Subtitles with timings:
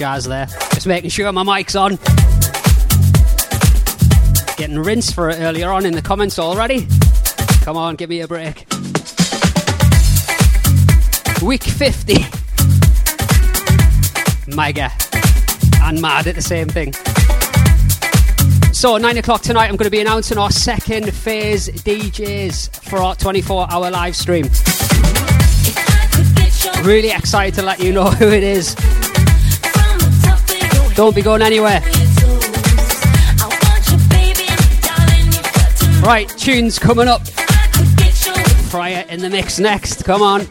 [0.00, 0.46] jazz there.
[0.72, 1.96] Just making sure my mic's on.
[4.56, 6.86] Getting rinsed for it earlier on in the comments already.
[7.60, 8.64] Come on, give me a break.
[11.42, 12.24] Week 50.
[14.56, 14.90] Mega
[15.82, 16.94] and mad at the same thing.
[18.72, 23.14] So, 9 o'clock tonight, I'm going to be announcing our second phase DJs for our
[23.16, 24.46] 24 hour live stream.
[26.84, 28.74] Really excited to let you know who it is.
[31.00, 31.80] Don't be going anywhere.
[36.02, 37.26] Right, tunes coming up.
[38.68, 40.04] Fryer in the mix next.
[40.04, 40.42] Come on.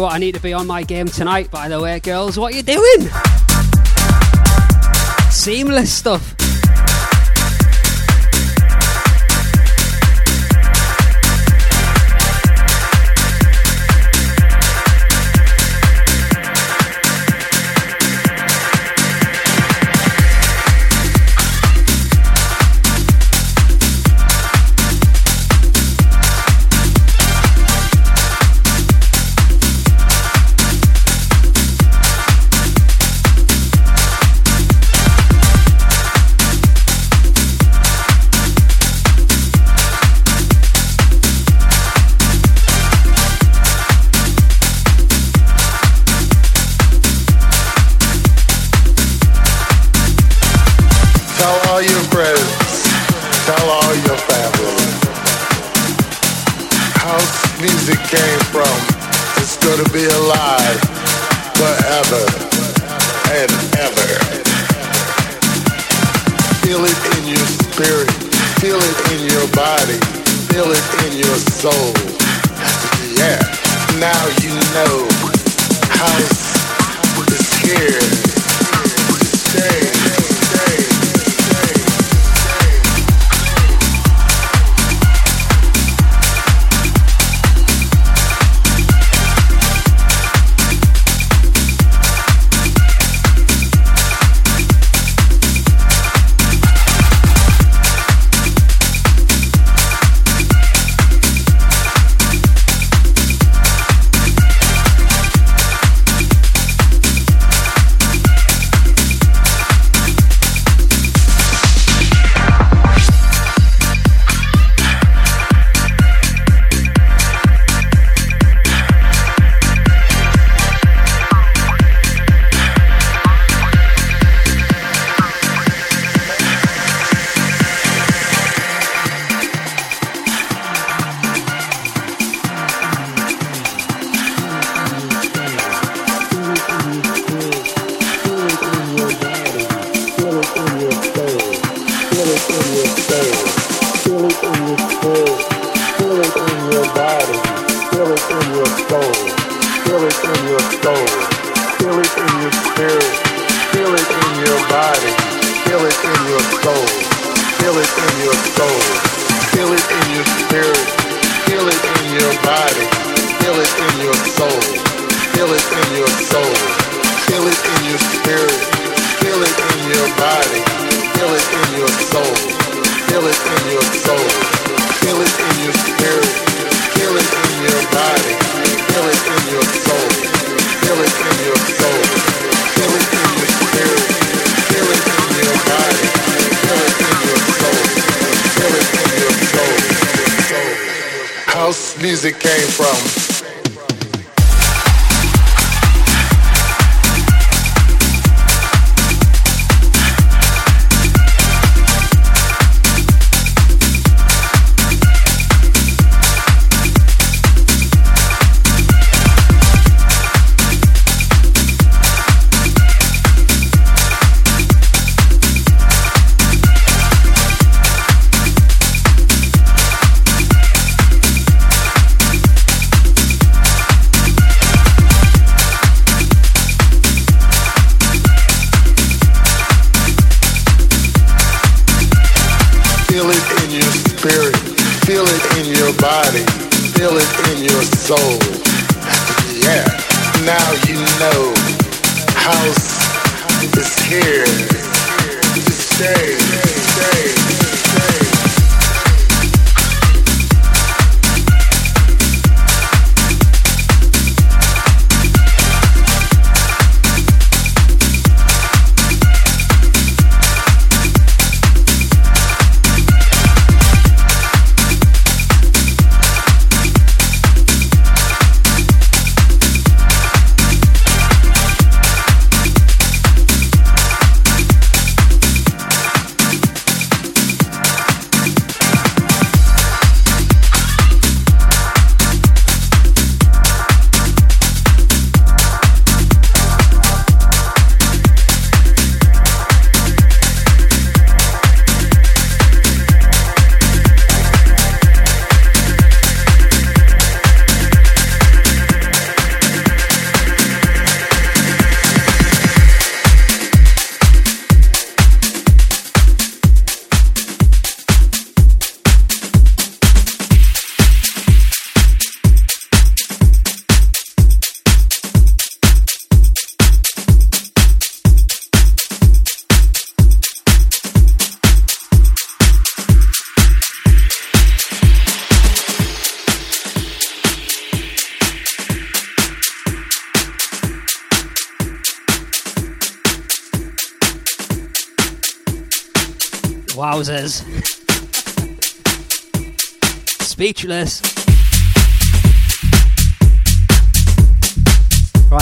[0.00, 2.38] You what, I need to be on my game tonight, by the way, girls.
[2.38, 3.08] What are you doing?
[5.30, 6.29] Seamless stuff.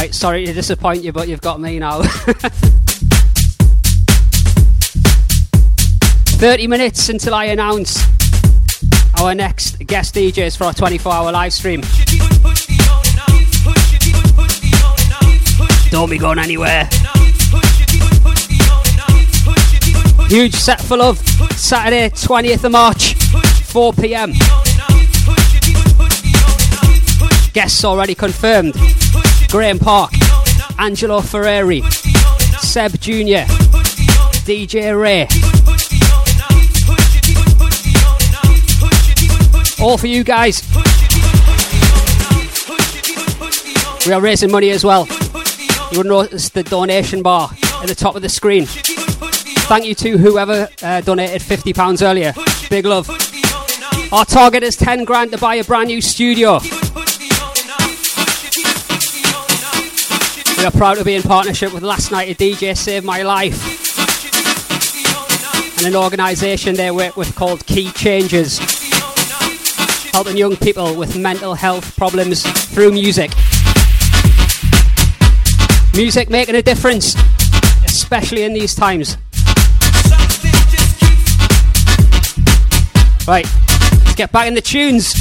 [0.08, 2.00] Right, sorry to disappoint you, but you've got me now.
[6.40, 8.02] 30 minutes until I announce
[9.20, 11.82] our next guest DJs for our 24 hour live stream.
[15.90, 16.88] Don't be going anywhere.
[20.28, 21.18] Huge set full of
[21.50, 24.32] Saturday, 20th of March, 4 pm.
[27.52, 28.74] Guests already confirmed
[29.48, 30.12] Graeme Park,
[30.78, 31.80] Angelo Ferrari,
[32.60, 33.46] Seb Jr.,
[34.44, 35.26] DJ Ray.
[39.82, 40.62] All for you guys.
[44.06, 45.06] We are raising money as well.
[45.92, 48.66] You will notice the donation bar at the top of the screen.
[48.66, 52.34] Thank you to whoever uh, donated £50 earlier.
[52.68, 53.08] Big love.
[54.12, 56.60] Our target is 10 grand to buy a brand new studio.
[60.58, 63.62] We are proud to be in partnership with Last Night a DJ Saved My Life
[65.78, 68.58] and an organisation they work with called Key Changes,
[70.10, 72.42] helping young people with mental health problems
[72.74, 73.30] through music.
[75.94, 77.14] Music making a difference,
[77.84, 79.16] especially in these times.
[83.28, 83.46] Right,
[83.92, 85.14] let's get back in the tunes.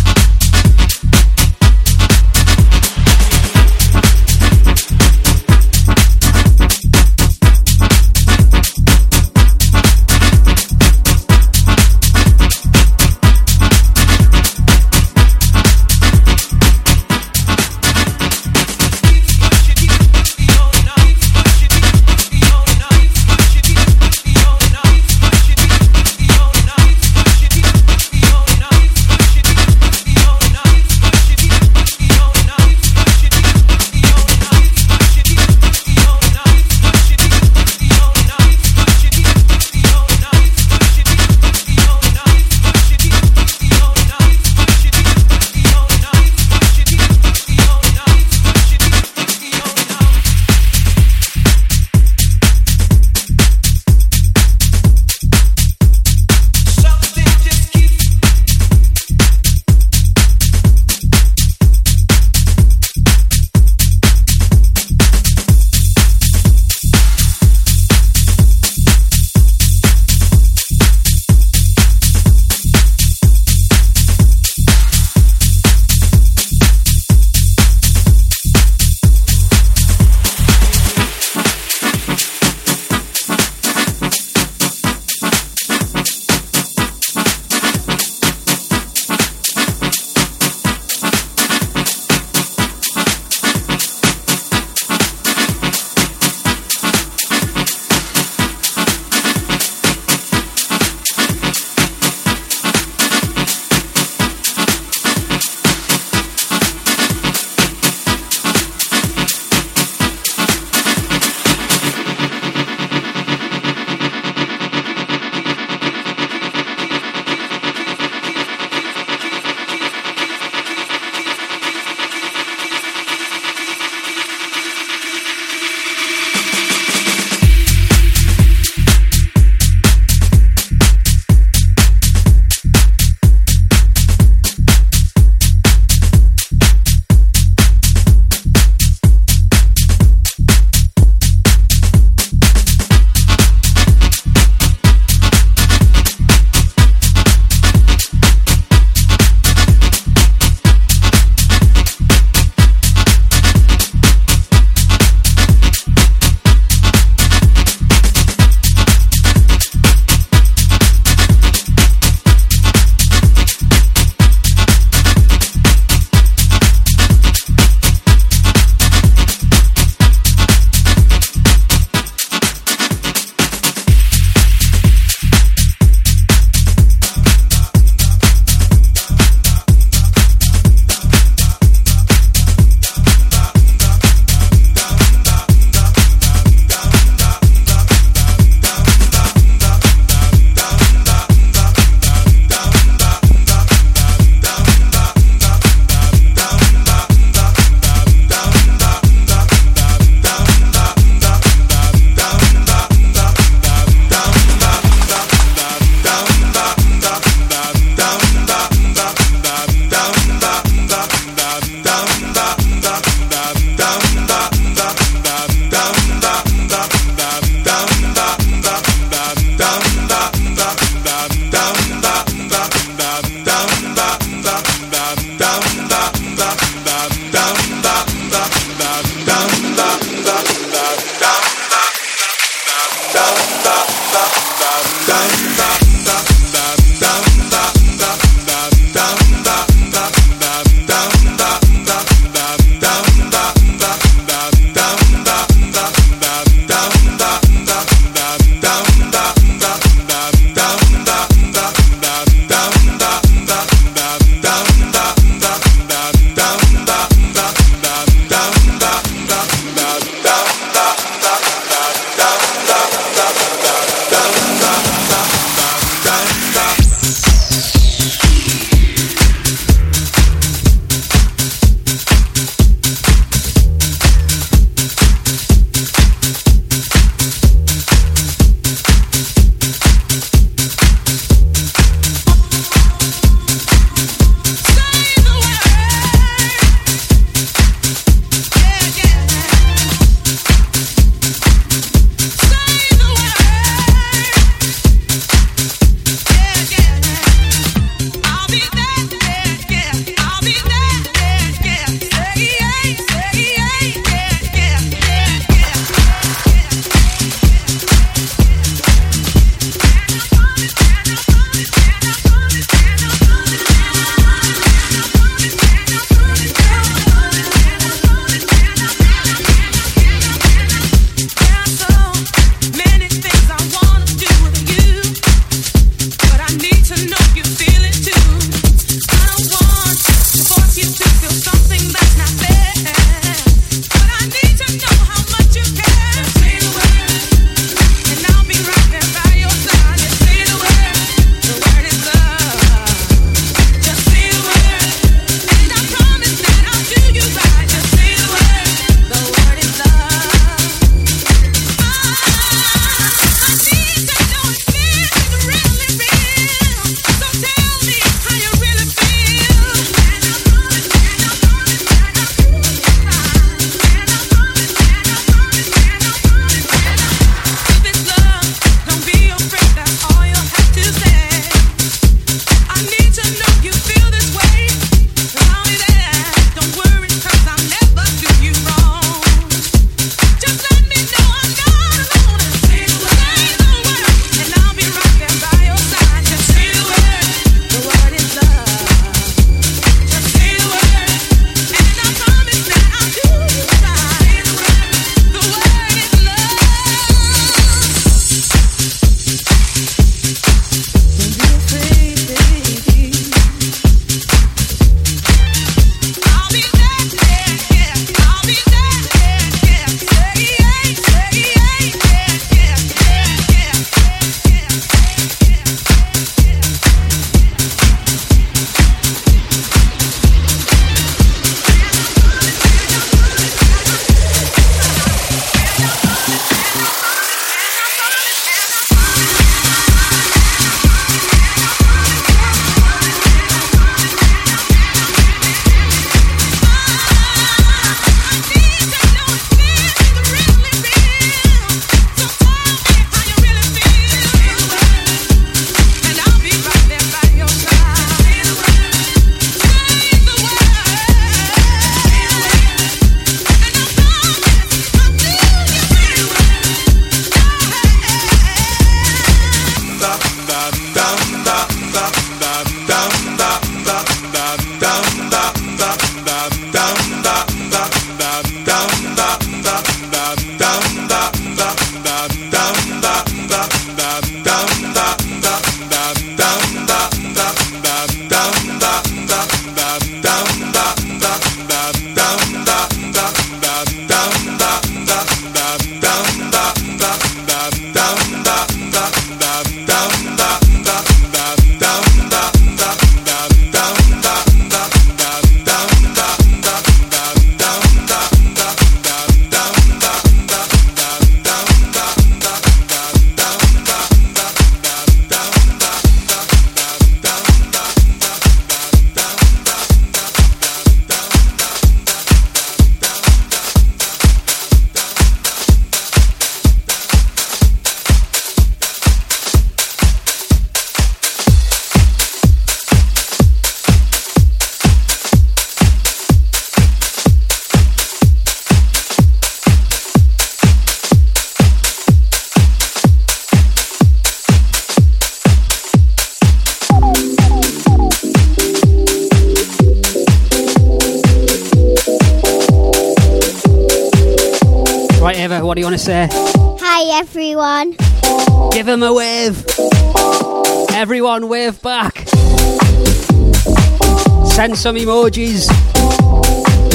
[554.87, 555.67] Some emojis.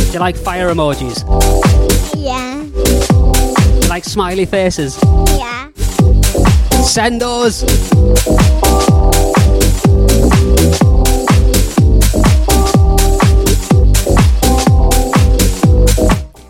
[0.06, 1.20] Do you like fire emojis?
[2.16, 2.64] Yeah.
[2.64, 4.98] Do you like smiley faces?
[5.36, 5.68] Yeah.
[6.80, 7.60] Send those.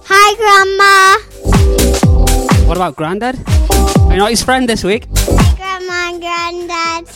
[0.07, 1.19] Hi, Grandma.
[2.69, 3.37] What about Grandad?
[4.07, 5.09] Are you not his friend this week?
[5.17, 7.09] Hi, Grandma and Granddad.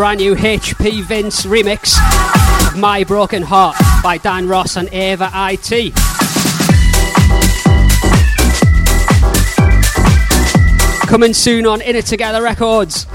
[0.00, 1.98] Brand new HP Vince remix
[2.72, 5.94] of My Broken Heart by Dan Ross and Ava IT.
[11.06, 13.09] Coming soon on In It Together Records.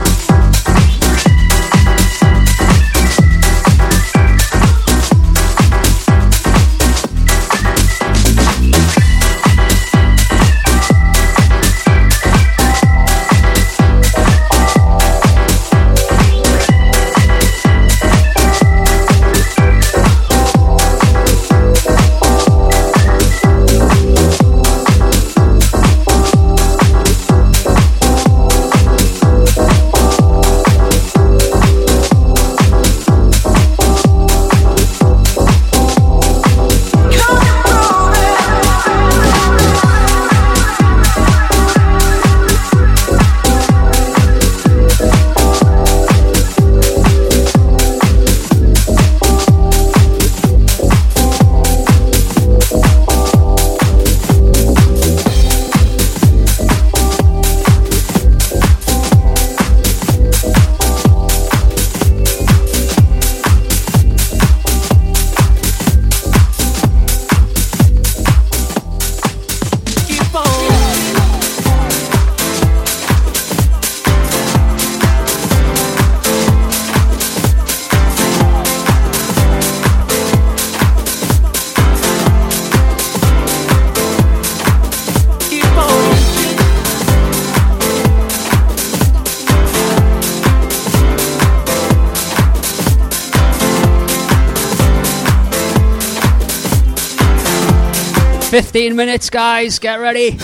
[98.76, 99.80] Fifteen minutes, guys.
[99.80, 100.38] Get ready.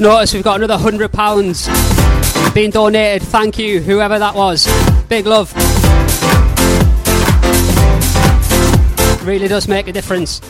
[0.00, 1.68] Just noticed we've got another hundred pounds
[2.54, 3.20] being donated.
[3.28, 4.66] Thank you, whoever that was.
[5.10, 5.54] Big love.
[9.22, 10.40] Really does make a difference.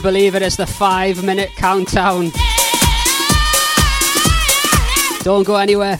[0.00, 2.30] Believe it is the five minute countdown.
[5.22, 5.98] Don't go anywhere.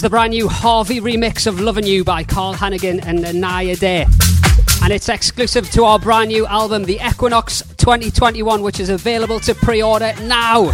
[0.00, 4.06] The brand new Harvey remix of Loving You by Carl Hanaghan and Naya Day.
[4.82, 9.54] And it's exclusive to our brand new album, The Equinox 2021, which is available to
[9.54, 10.70] pre order now.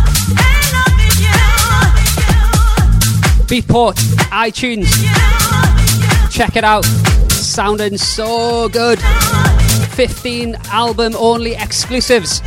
[3.48, 3.96] Beatport,
[4.30, 4.86] iTunes.
[6.30, 6.84] Check it out.
[7.32, 9.00] Sounding so good.
[9.94, 12.42] 15 album only exclusives.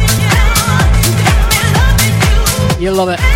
[2.79, 3.28] You'll love it.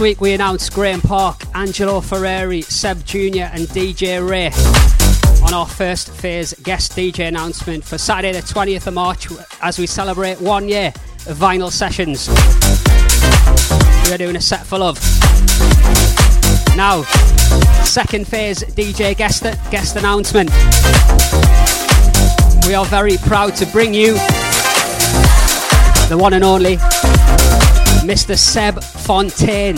[0.00, 4.46] Week we announced Graeme Park, Angelo Ferrari, Seb Jr., and DJ Ray
[5.44, 9.28] on our first phase guest DJ announcement for Saturday, the 20th of March,
[9.60, 10.88] as we celebrate one year
[11.26, 12.30] of vinyl sessions.
[14.08, 14.96] We are doing a set full of.
[16.78, 17.02] Now,
[17.84, 20.48] second phase DJ guest, guest announcement.
[22.66, 24.14] We are very proud to bring you
[26.08, 26.76] the one and only
[28.06, 28.38] Mr.
[28.38, 29.74] Seb Fontaine.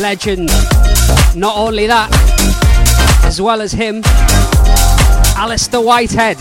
[0.00, 0.48] Legend.
[1.36, 2.08] Not only that,
[3.22, 4.00] as well as him,
[5.36, 6.38] Alistair Whitehead.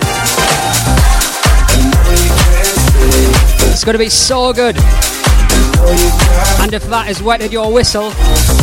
[3.70, 4.78] It's going to be so good.
[6.62, 8.14] And if that has wetted your whistle,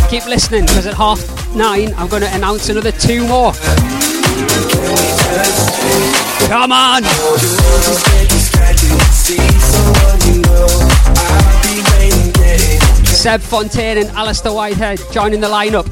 [0.09, 1.21] keep listening because at half
[1.55, 3.53] nine I'm going to announce another two more.
[6.49, 8.26] Come on!
[13.17, 15.87] Seb Fontaine and Alistair Whitehead joining the lineup.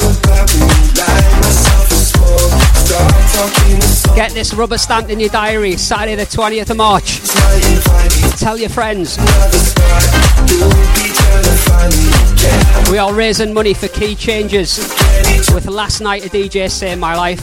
[4.15, 7.21] Get this rubber stamped in your diary, Saturday the 20th of March.
[8.39, 9.17] Tell your friends.
[12.91, 14.79] We are raising money for key changes
[15.53, 17.41] with last night a DJ saying my life.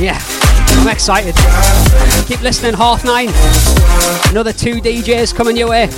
[0.00, 0.20] Yeah,
[0.84, 1.34] I'm excited.
[2.26, 3.28] Keep listening, half nine.
[4.30, 5.88] Another two DJs coming your way.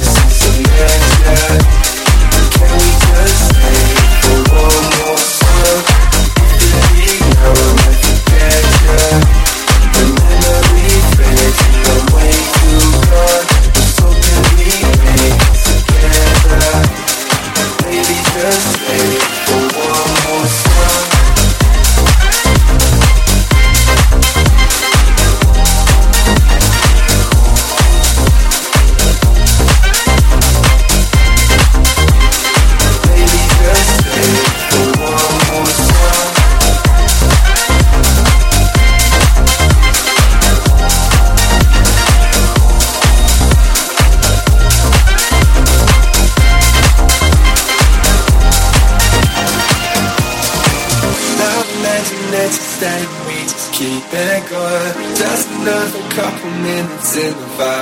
[57.37, 57.76] Bye.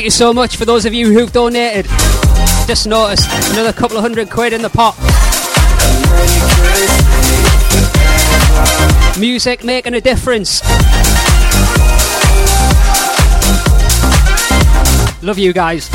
[0.00, 1.84] Thank you so much for those of you who've donated.
[2.66, 4.96] Just noticed another couple of hundred quid in the pot.
[9.20, 10.62] Music making a difference.
[15.22, 15.90] Love you guys.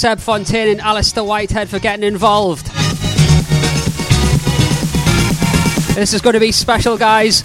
[0.00, 2.68] Seb Fontaine and Alistair Whitehead for getting involved.
[5.94, 7.42] This is going to be special, guys.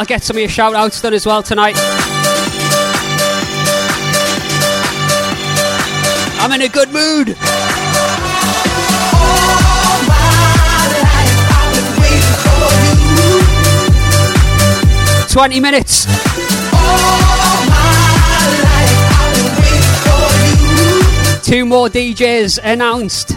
[0.00, 1.74] I'll get some of your shout outs done as well tonight.
[6.40, 7.36] I'm in a good mood.
[15.30, 16.06] Twenty minutes.
[21.44, 23.32] Two more DJs announced.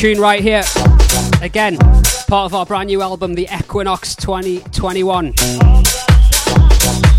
[0.00, 0.62] Tune right here,
[1.42, 1.76] again,
[2.26, 5.34] part of our brand new album, The Equinox 2021.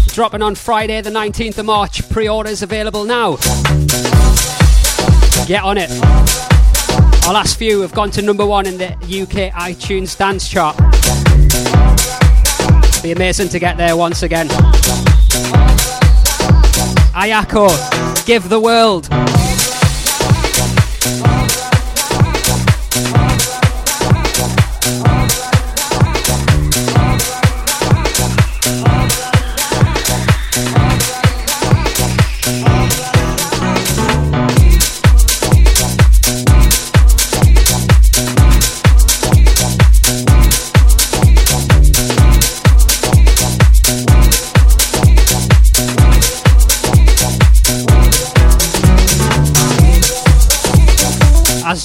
[0.08, 2.10] Dropping on Friday, the 19th of March.
[2.10, 3.36] Pre orders available now.
[5.46, 5.92] Get on it.
[7.28, 10.76] Our last few have gone to number one in the UK iTunes dance chart.
[13.04, 14.48] Be amazing to get there once again.
[17.14, 19.08] Ayako, give the world.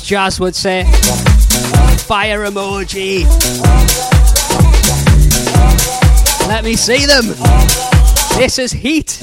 [0.07, 0.84] Jazz would say,
[2.07, 3.24] fire emoji.
[6.46, 7.34] Let me see them.
[8.38, 9.18] This is heat.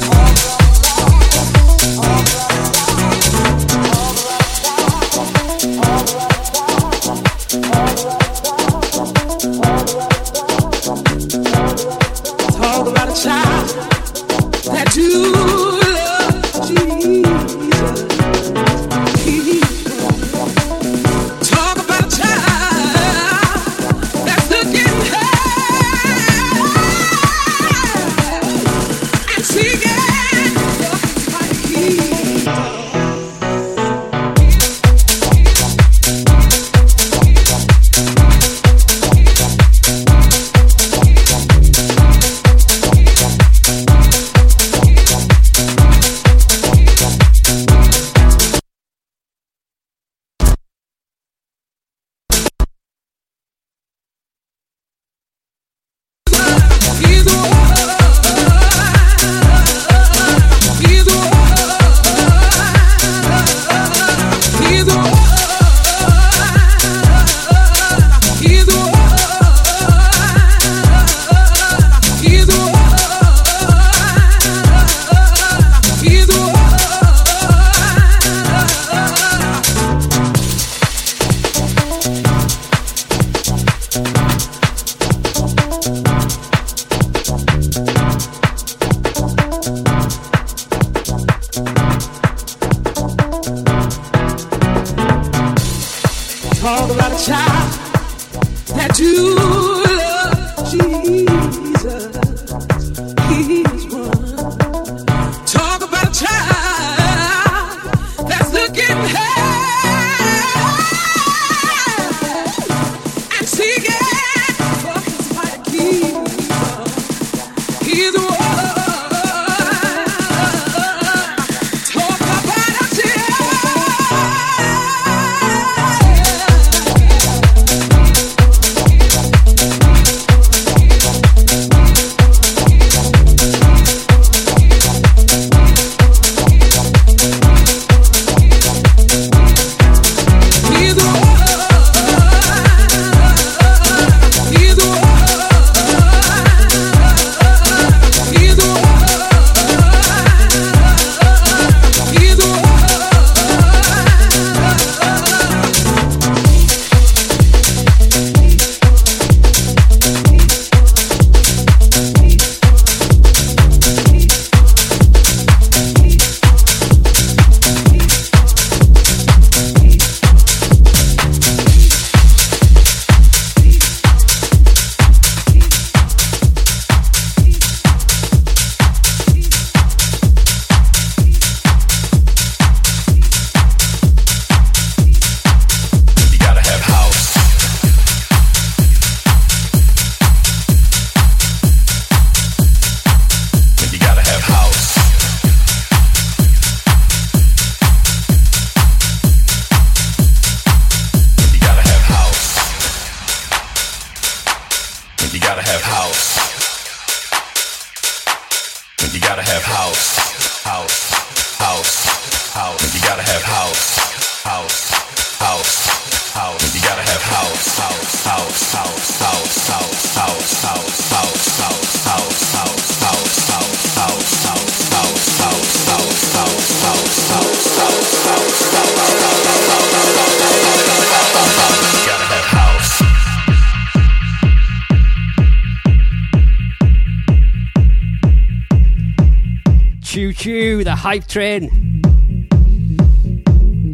[241.13, 241.69] Live Train.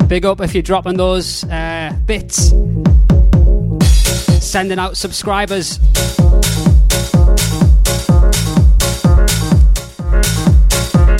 [0.07, 2.53] Big up if you're dropping those uh, bits,
[4.41, 5.79] sending out subscribers.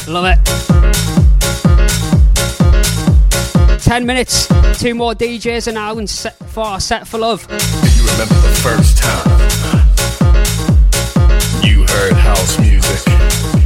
[0.08, 0.40] Love it.
[3.84, 4.48] 10 minutes,
[4.80, 7.46] two more DJs an hour set for our set for love.
[7.46, 9.28] Do you remember the first time
[11.62, 13.59] you heard house music?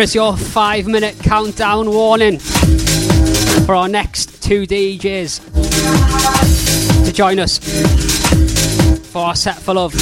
[0.00, 7.58] Here is your five minute countdown warning for our next two DJs to join us
[9.12, 9.92] for our Set for Love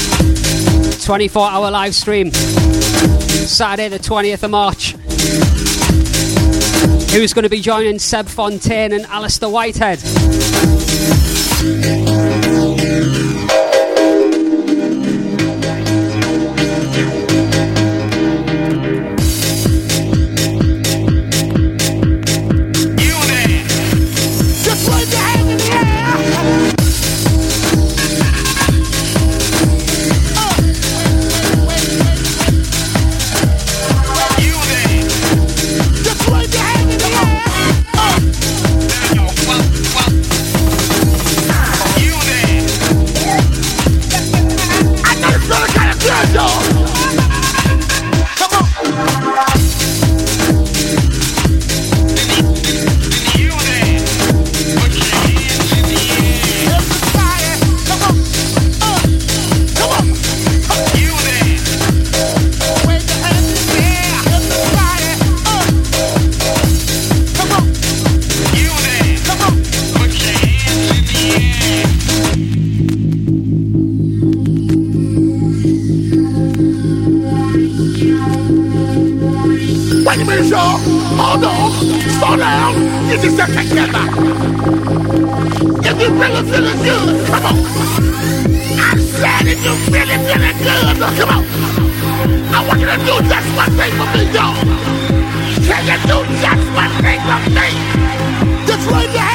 [1.05, 4.93] 24 hour live stream Saturday, the 20th of March.
[7.11, 9.99] Who's going to be joining Seb Fontaine and Alistair Whitehead?
[97.29, 97.77] One thing
[98.89, 99.28] for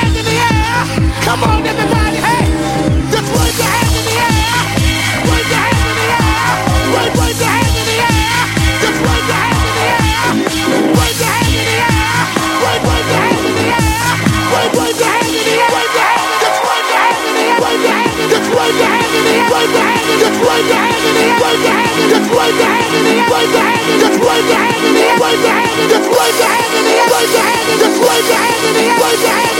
[29.23, 29.52] in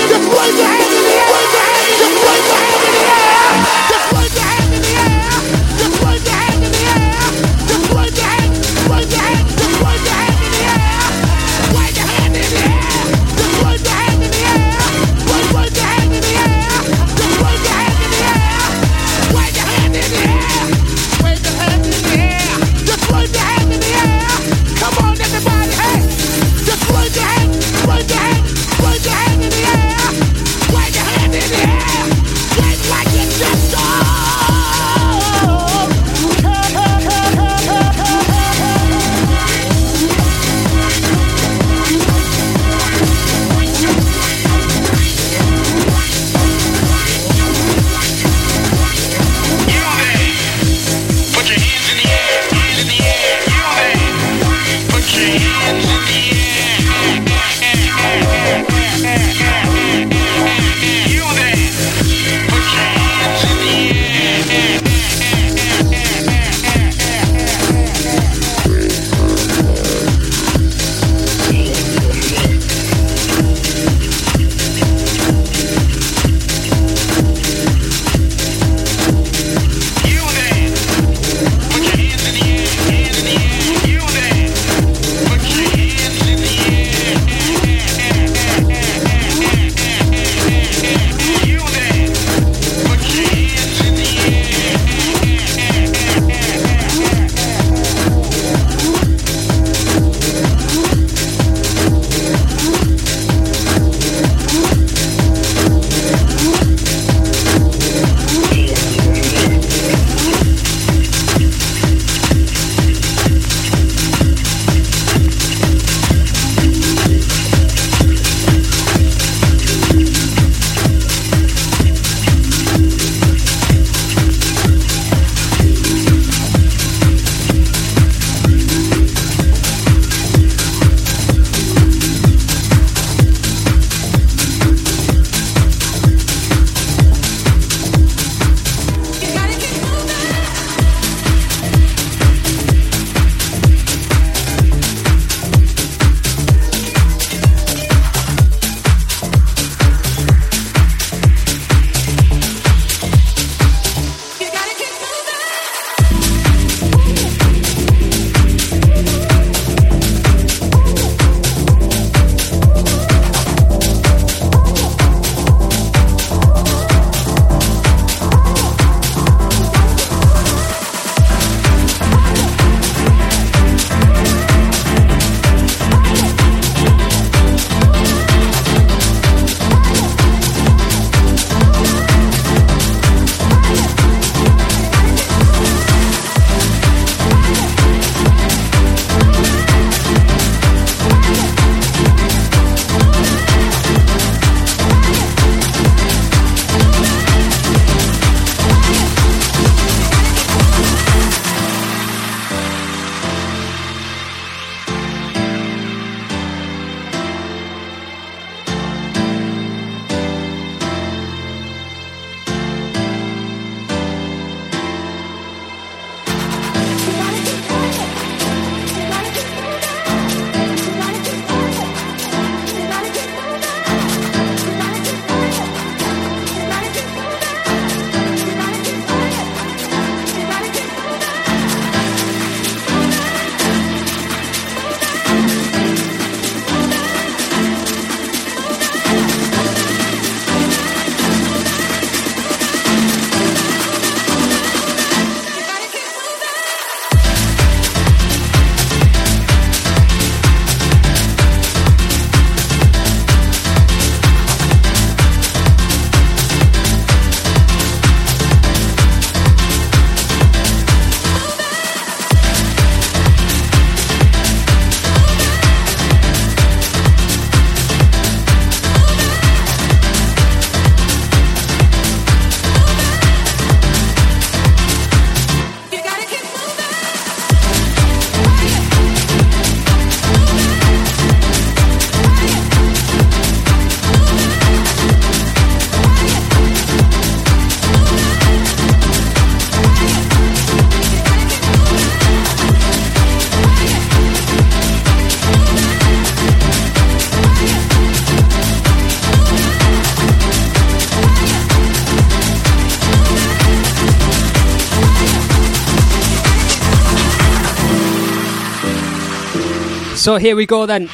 [310.24, 311.10] So here we go then.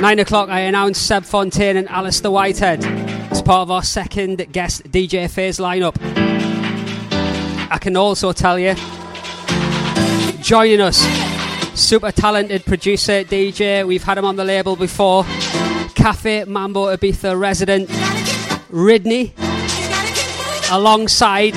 [0.00, 2.82] Nine o'clock, I announce Seb Fontaine and Alistair Whitehead
[3.30, 5.94] as part of our second guest DJ phase lineup.
[7.70, 8.74] I can also tell you,
[10.42, 10.96] joining us,
[11.78, 13.86] super talented producer DJ.
[13.86, 15.24] We've had him on the label before.
[15.94, 17.90] Cafe Mambo Ibiza resident
[18.70, 19.32] Ridney,
[20.72, 21.56] alongside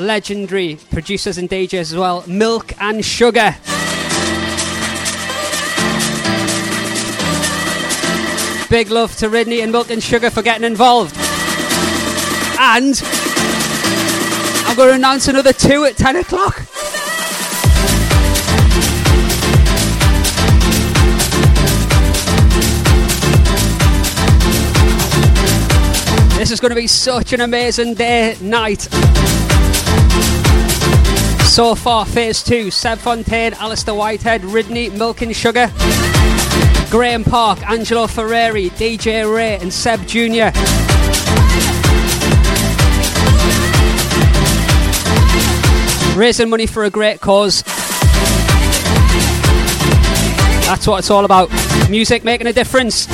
[0.00, 3.54] legendary producers and DJs as well, Milk and Sugar.
[8.72, 11.14] Big love to Ridney and Milk and Sugar for getting involved.
[12.58, 12.98] And
[14.64, 16.56] I'm going to announce another two at 10 o'clock.
[26.38, 28.88] This is going to be such an amazing day, night.
[31.44, 35.70] So far, phase two Seb Fontaine, Alistair Whitehead, Ridney, Milk and Sugar.
[36.92, 40.52] Graeme Park, Angelo Ferreri, DJ Ray, and Seb Jr.
[46.18, 47.62] Raising money for a great cause.
[50.66, 51.50] That's what it's all about.
[51.88, 53.06] Music making a difference.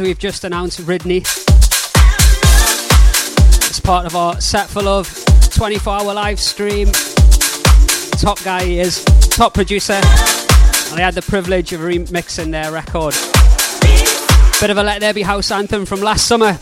[0.00, 1.20] We've just announced, Ridney
[3.68, 5.08] It's part of our Set for Love
[5.50, 6.88] 24 hour live stream.
[8.12, 13.14] Top guy he is, top producer, and I had the privilege of remixing their record.
[14.60, 16.58] Bit of a Let There Be House anthem from last summer.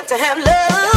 [0.00, 0.89] Got to have love.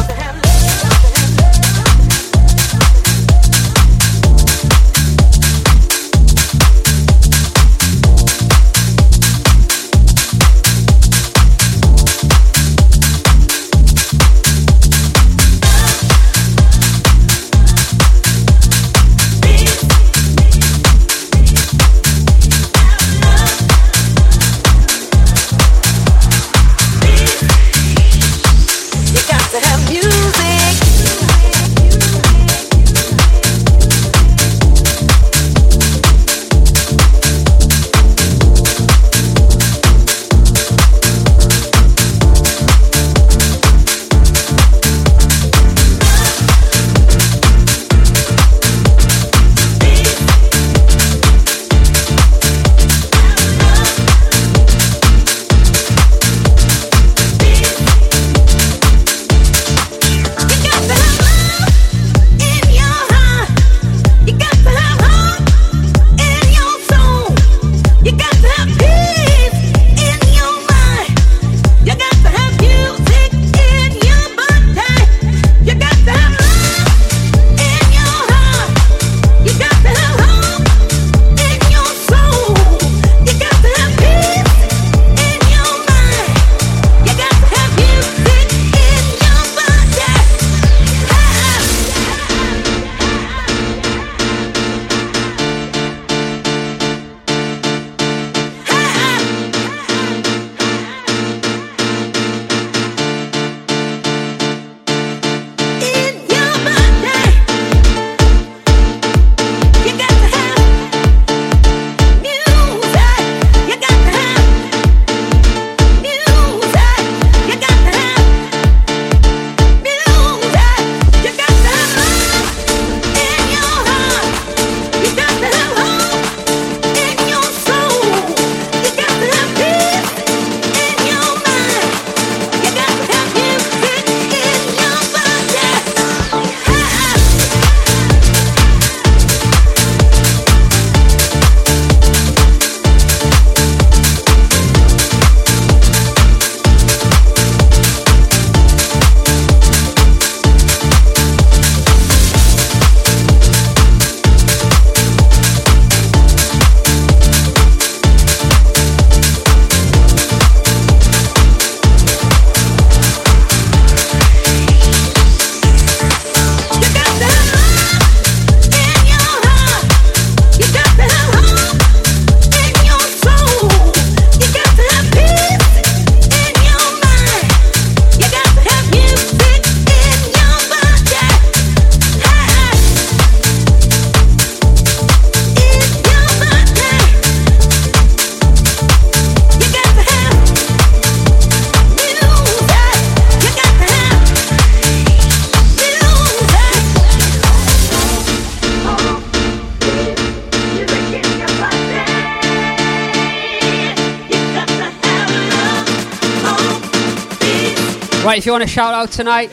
[208.44, 209.50] If you want a shout out tonight,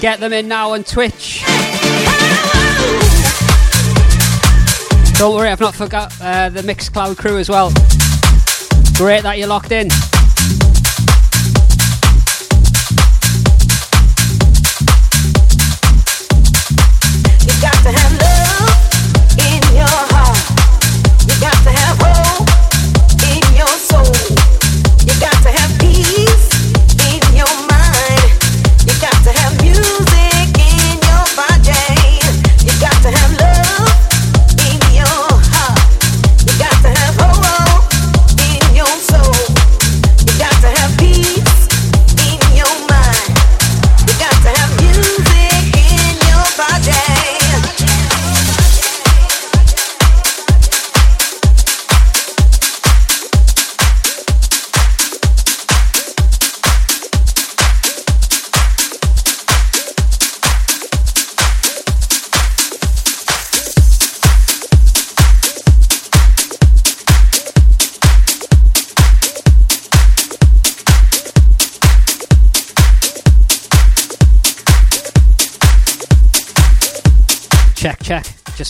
[0.00, 1.44] get them in now on Twitch.
[5.16, 7.70] Don't worry, I've not forgot uh, the Mixcloud crew as well.
[8.96, 9.88] Great that you're locked in.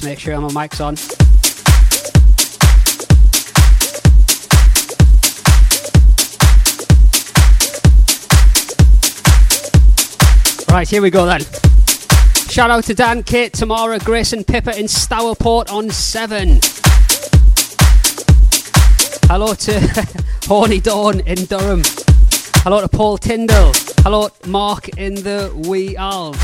[0.05, 0.97] Make sure my mic's on.
[10.71, 11.41] Right, here we go then.
[12.51, 16.59] Shout out to Dan, Kate, Tamara, Grace, and Pippa in Stourport on 7.
[19.29, 20.07] Hello to
[20.45, 21.83] Horny Dawn in Durham.
[22.63, 23.73] Hello to Paul Tyndall.
[23.99, 26.37] Hello, Mark in the Wee Alv.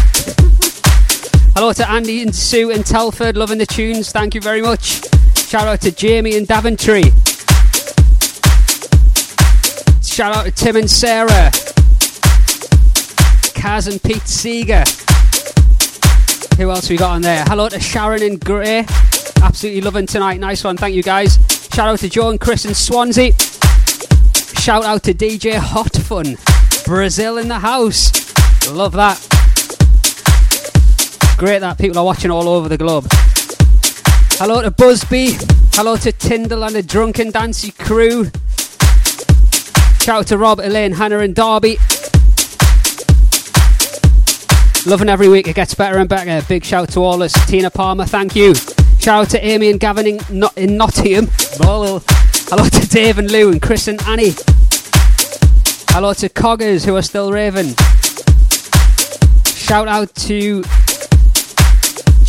[1.54, 4.12] Hello to Andy and Sue and Telford, loving the tunes.
[4.12, 5.02] Thank you very much.
[5.36, 7.02] Shout out to Jamie and Daventry.
[10.00, 11.50] Shout out to Tim and Sarah.
[13.52, 14.84] Kaz and Pete Seeger.
[16.56, 17.44] Who else we got on there?
[17.48, 18.86] Hello to Sharon and Gray.
[19.42, 20.38] Absolutely loving tonight.
[20.38, 20.76] Nice one.
[20.76, 21.38] Thank you guys.
[21.74, 23.32] Shout out to Joe and Chris in Swansea.
[24.60, 26.36] Shout out to DJ Hot Fun.
[26.84, 28.12] Brazil in the house.
[28.70, 29.39] Love that.
[31.40, 33.06] Great that people are watching all over the globe.
[34.32, 35.38] Hello to Busby.
[35.72, 38.26] Hello to Tyndall and the Drunken Dancy crew.
[40.02, 41.78] Shout out to Rob, Elaine, Hannah, and Darby.
[44.84, 46.46] Loving every week, it gets better and better.
[46.46, 47.32] Big shout to all us.
[47.46, 48.54] Tina Palmer, thank you.
[48.98, 51.28] Shout out to Amy and Gavin in, Not- in Nottingham.
[51.56, 52.00] Hello
[52.68, 54.34] to Dave and Lou and Chris and Annie.
[55.88, 57.74] Hello to Coggers who are still raving.
[59.46, 60.62] Shout out to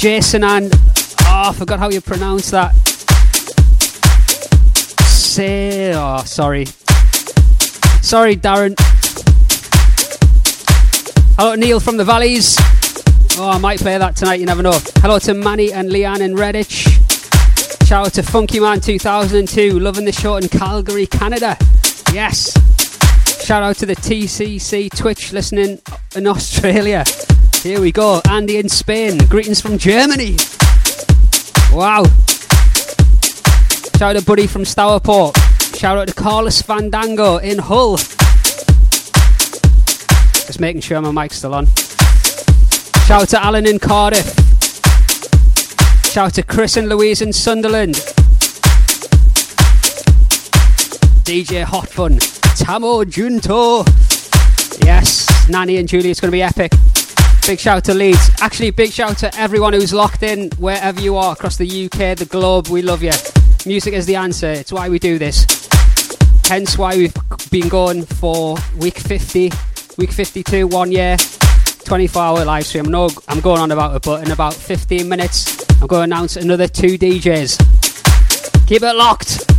[0.02, 2.74] Jason and oh, I forgot how you pronounce that.
[5.06, 6.66] Say, oh, sorry,
[8.02, 8.74] sorry, Darren.
[11.38, 12.58] Hello Neil from the Valleys.
[13.38, 14.40] Oh, I might play that tonight.
[14.40, 14.80] You never know.
[15.02, 16.88] Hello to Manny and Leanne in Redditch.
[17.86, 21.56] Shout out to Funky Man 2002, loving the show in Calgary, Canada.
[22.12, 22.58] Yes.
[23.46, 25.80] Shout out to the TCC Twitch listening
[26.16, 27.06] in Australia.
[27.64, 28.22] Here we go.
[28.28, 29.20] Andy in Spain.
[29.30, 30.36] Greetings from Germany.
[31.72, 32.06] Wow.
[33.98, 35.38] Shout out to Buddy from Stourport.
[35.78, 37.98] Shout out to Carlos Fandango in Hull.
[40.48, 41.68] Just making sure my mic's still on.
[43.06, 44.26] Shout out to Alan in Cardiff.
[46.06, 47.94] Shout out to Chris and Louise in Sunderland.
[51.26, 52.18] DJ Hot Fun.
[52.58, 53.84] Tamo Junto.
[54.84, 56.72] Yes, Nanny and Julie, it's going to be epic.
[57.48, 58.30] Big shout out to Leeds.
[58.40, 62.16] Actually, big shout out to everyone who's locked in wherever you are across the UK,
[62.16, 62.68] the globe.
[62.68, 63.12] We love you.
[63.66, 64.52] Music is the answer.
[64.52, 65.48] It's why we do this.
[66.46, 67.14] Hence why we've
[67.50, 69.52] been going for week 50,
[69.98, 71.18] week 52, one year,
[71.86, 72.86] 24 hour live stream.
[72.86, 76.38] No, I'm going on about it, but in about 15 minutes, I'm going to announce
[76.38, 78.68] another two DJs.
[78.68, 79.52] Keep it locked.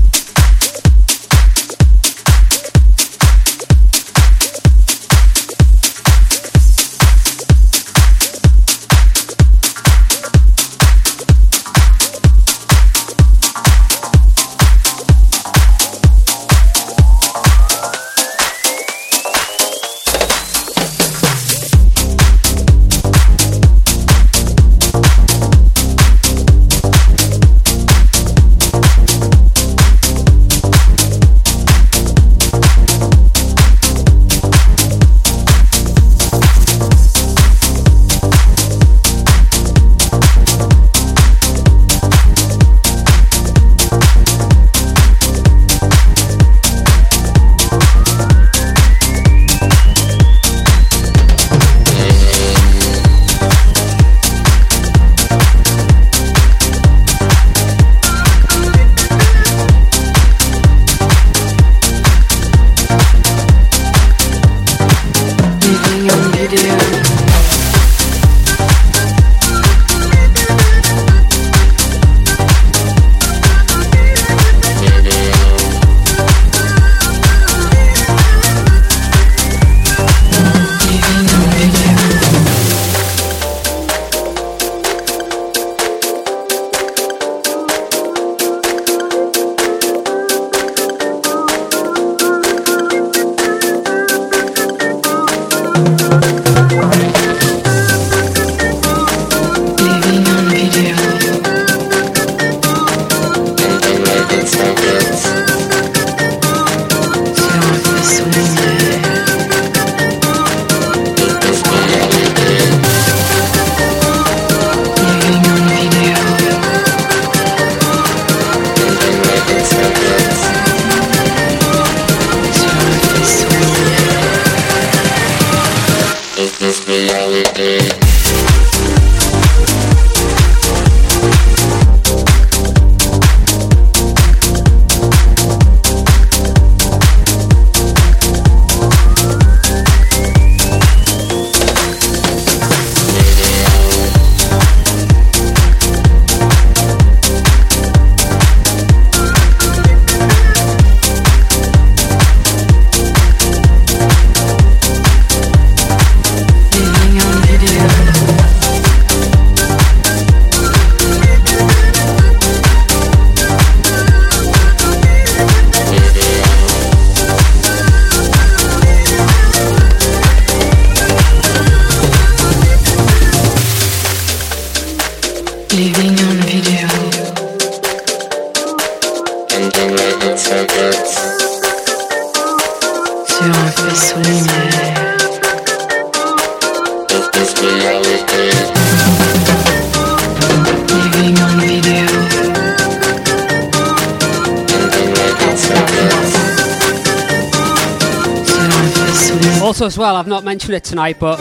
[200.53, 201.37] Mentioned it tonight, but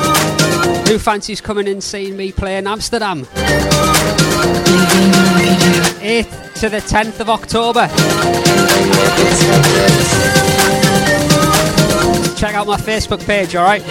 [0.87, 3.25] who fancies coming and seeing me play in Amsterdam?
[5.99, 7.89] 8th to the 10th of October.
[12.37, 13.81] Check out my Facebook page, alright?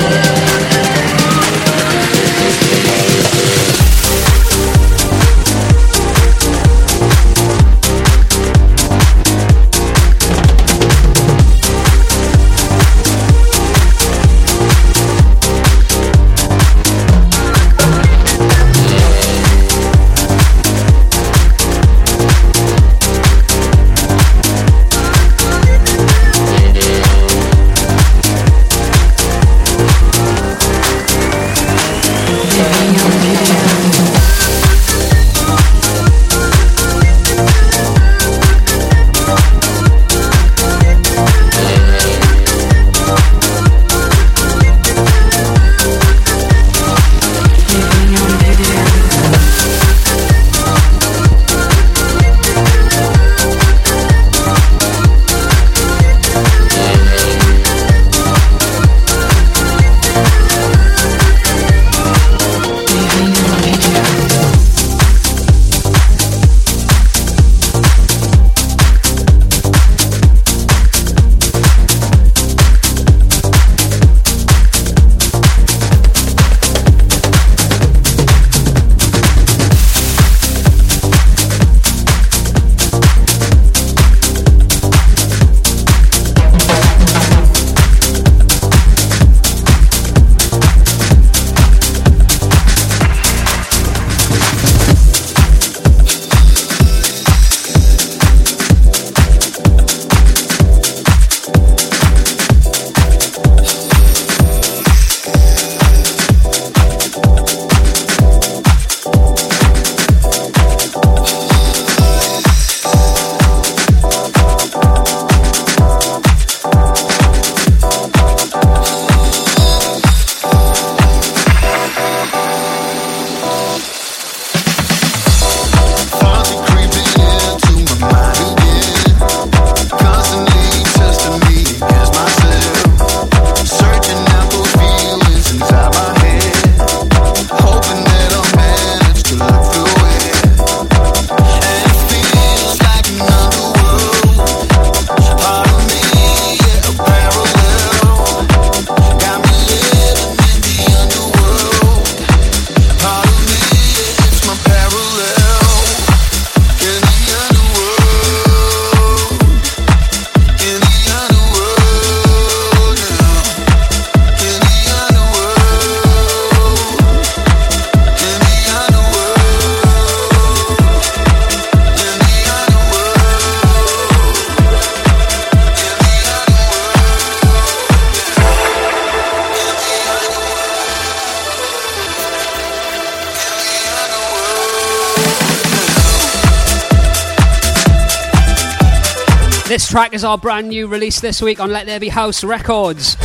[190.01, 193.19] Track is our brand new release this week on Let There Be House Records.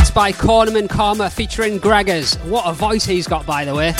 [0.00, 2.34] It's by Cornerman Karma featuring Gregors.
[2.48, 3.92] What a voice he's got, by the way.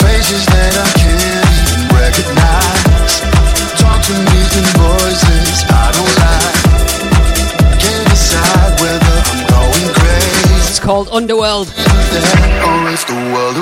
[0.00, 3.20] Faces that I can't even recognize.
[3.76, 6.64] Talk to me in voices I don't like.
[7.78, 9.20] Can't decide whether
[10.80, 11.68] called Underworld.
[11.68, 13.56] Or is the world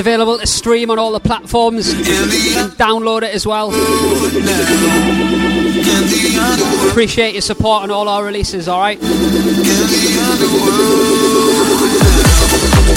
[0.00, 1.92] available to stream on all the platforms.
[1.94, 3.70] You can download it as well.
[6.90, 8.98] Appreciate your support on all our releases, alright?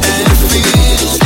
[0.00, 1.23] just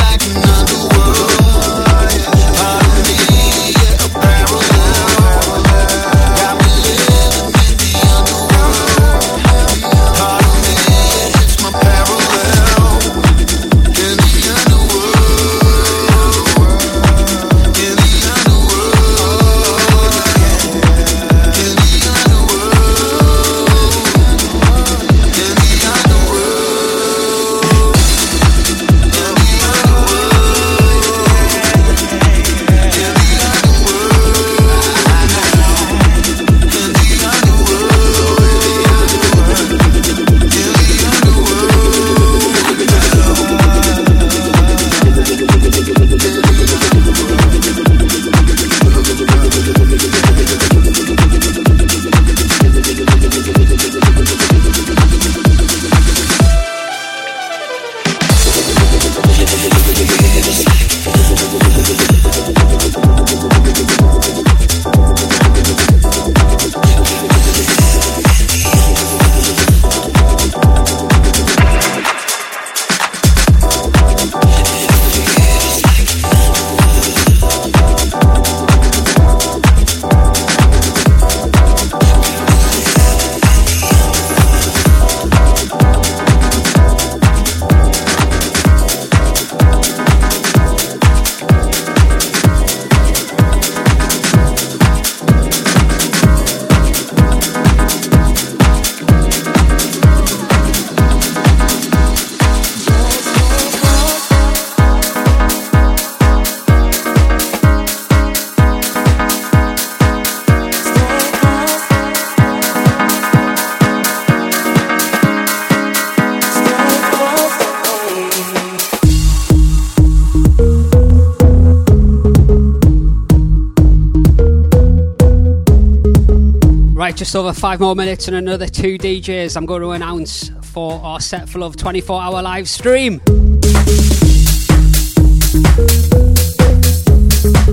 [127.39, 131.47] over five more minutes and another two DJs I'm going to announce for our Set
[131.47, 133.21] for Love 24 hour live stream.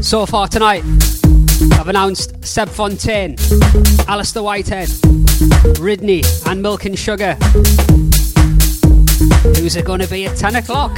[0.00, 0.84] So far tonight,
[1.72, 3.34] I've announced Seb Fontaine,
[4.06, 4.88] Alistair Whitehead,
[5.80, 7.34] Ridney, and Milk and Sugar.
[9.58, 10.96] Who's it going to be at 10 o'clock?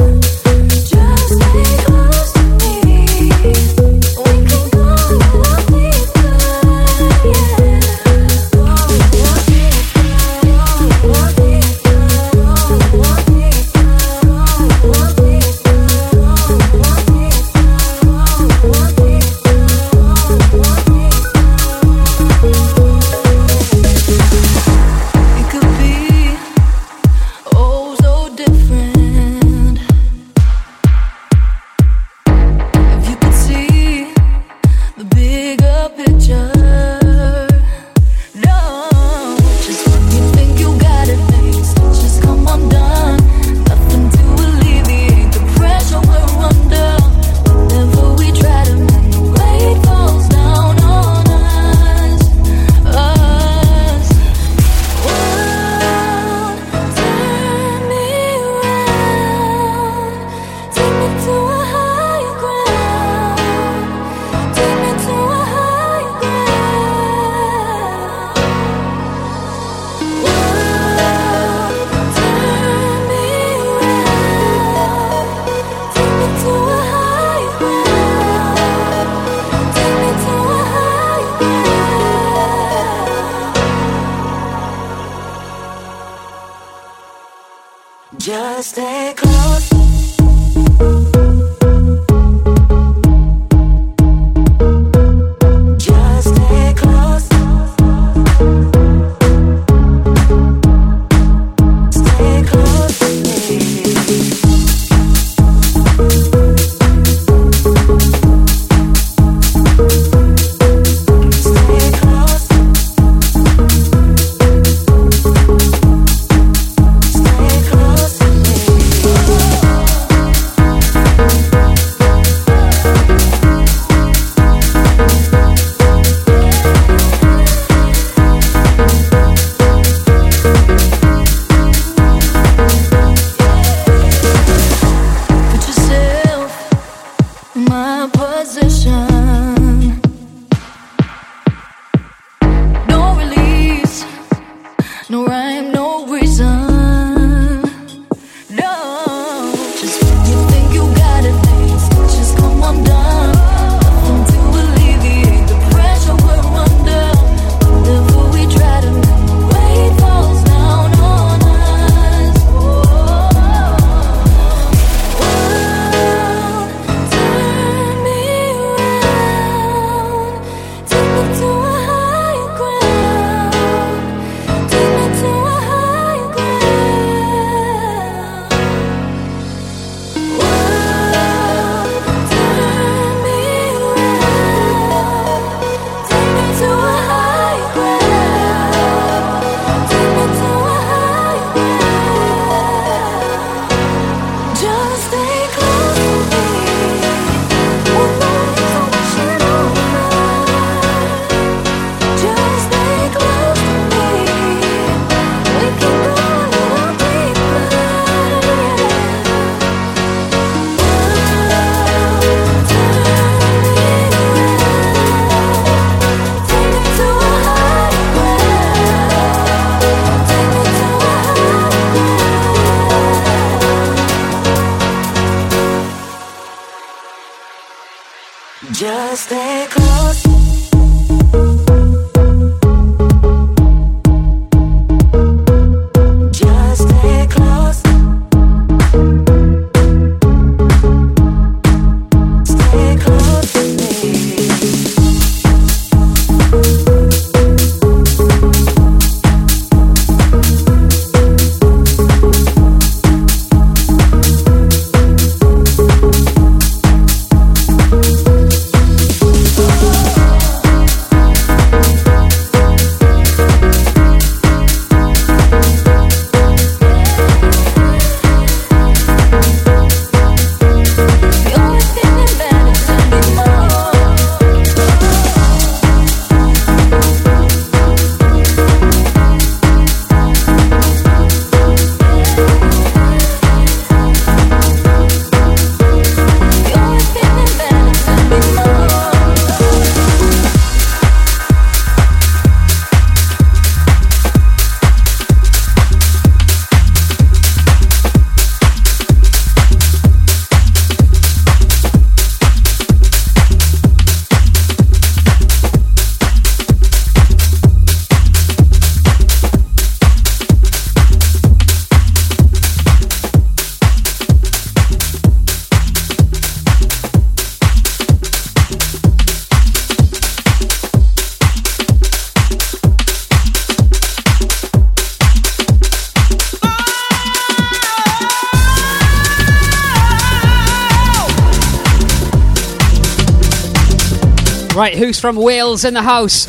[334.76, 336.44] Right, who's from Wales in the house?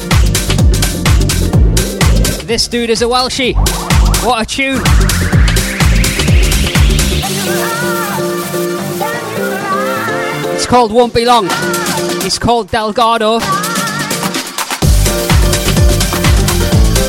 [2.43, 3.55] This dude is a Welshie.
[4.25, 4.81] What a tune!
[10.53, 11.47] It's called Won't Be Long.
[12.25, 13.35] It's called Delgado.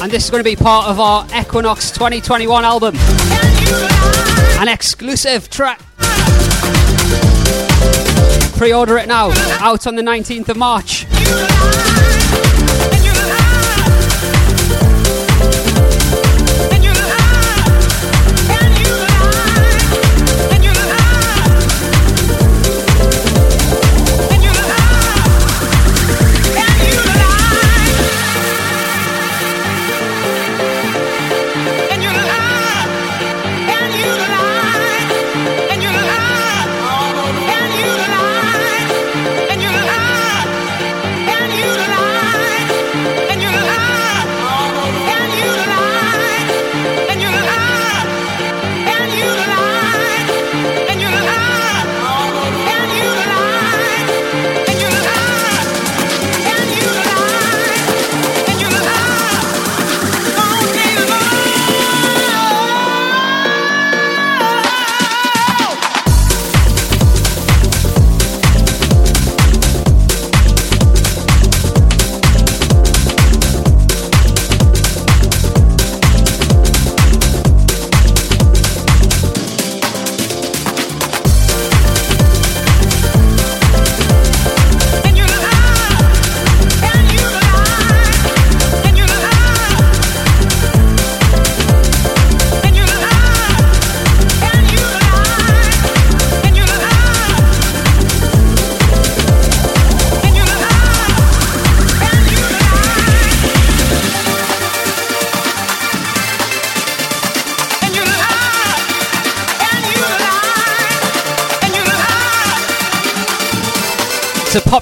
[0.01, 2.95] And this is going to be part of our Equinox 2021 album.
[4.61, 5.81] An exclusive track.
[8.57, 9.31] Pre order it now,
[9.61, 12.18] out on the 19th of March you lie.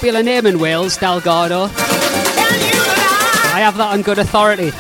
[0.06, 1.64] Popular name in Wales, Delgado.
[1.64, 4.70] I have that on good authority.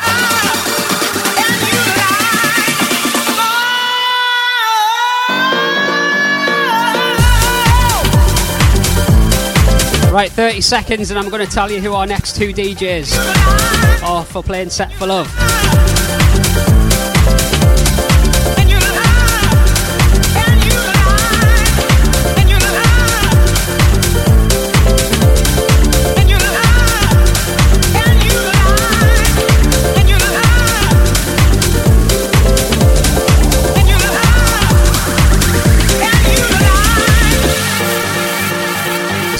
[10.12, 14.24] Right, 30 seconds, and I'm going to tell you who our next two DJs are
[14.24, 15.45] for playing Set for Love.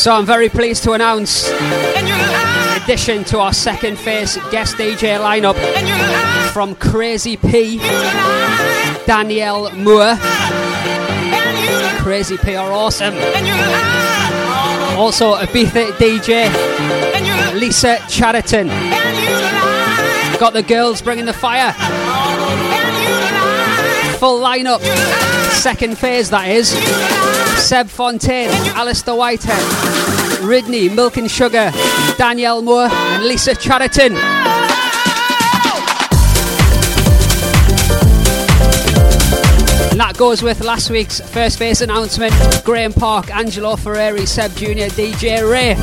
[0.06, 5.56] So I'm very pleased to announce, in addition to our second phase guest DJ lineup
[6.52, 7.78] from Crazy P,
[9.04, 10.16] Danielle Moore.
[11.98, 13.14] Crazy P are awesome.
[14.96, 18.68] Also a Ibiza DJ, Lisa Chatterton.
[20.38, 21.74] Got the girls bringing the fire.
[24.18, 24.80] Full lineup.
[25.50, 26.70] Second phase, that is.
[27.62, 29.62] Seb Fontaine, Alistair Whitehead,
[30.40, 31.70] Ridney, Milk and Sugar,
[32.16, 34.16] Danielle Moore, and Lisa Chatterton.
[39.90, 42.32] And that goes with last week's first phase announcement
[42.64, 45.74] Graeme Park, Angelo Ferreri, Seb Jr., DJ Ray,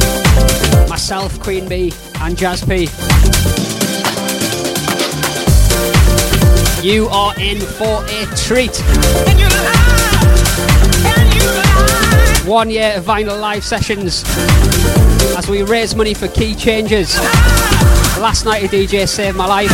[0.89, 2.89] myself, Queen Bee, and Jazz P.
[6.83, 8.75] You are in for a treat.
[12.47, 14.23] One year of vinyl live sessions
[15.35, 17.17] as we raise money for key changes.
[18.19, 19.71] Last night a DJ saved my life.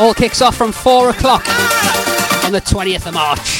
[0.00, 1.46] All kicks off from 4 o'clock
[2.44, 3.57] on the 20th of March.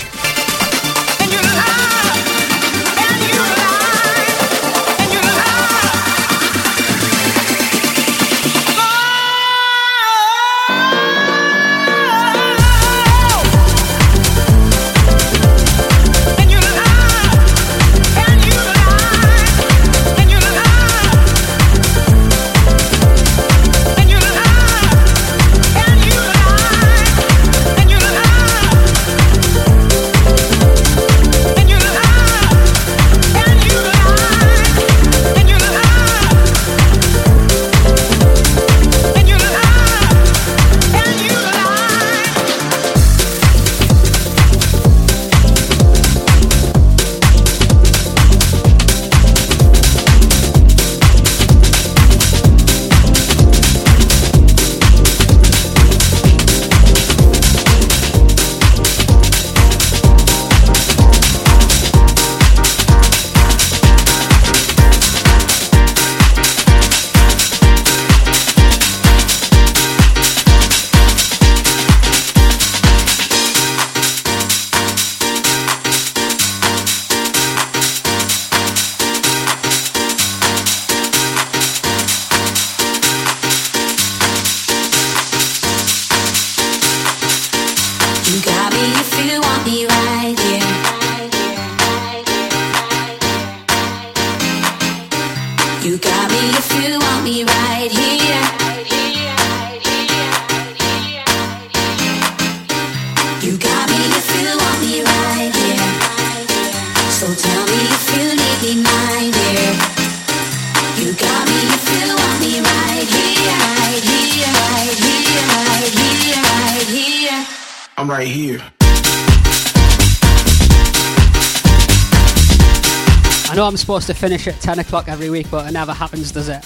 [123.79, 126.65] I'm supposed to finish at 10 o'clock every week, but it never happens, does it?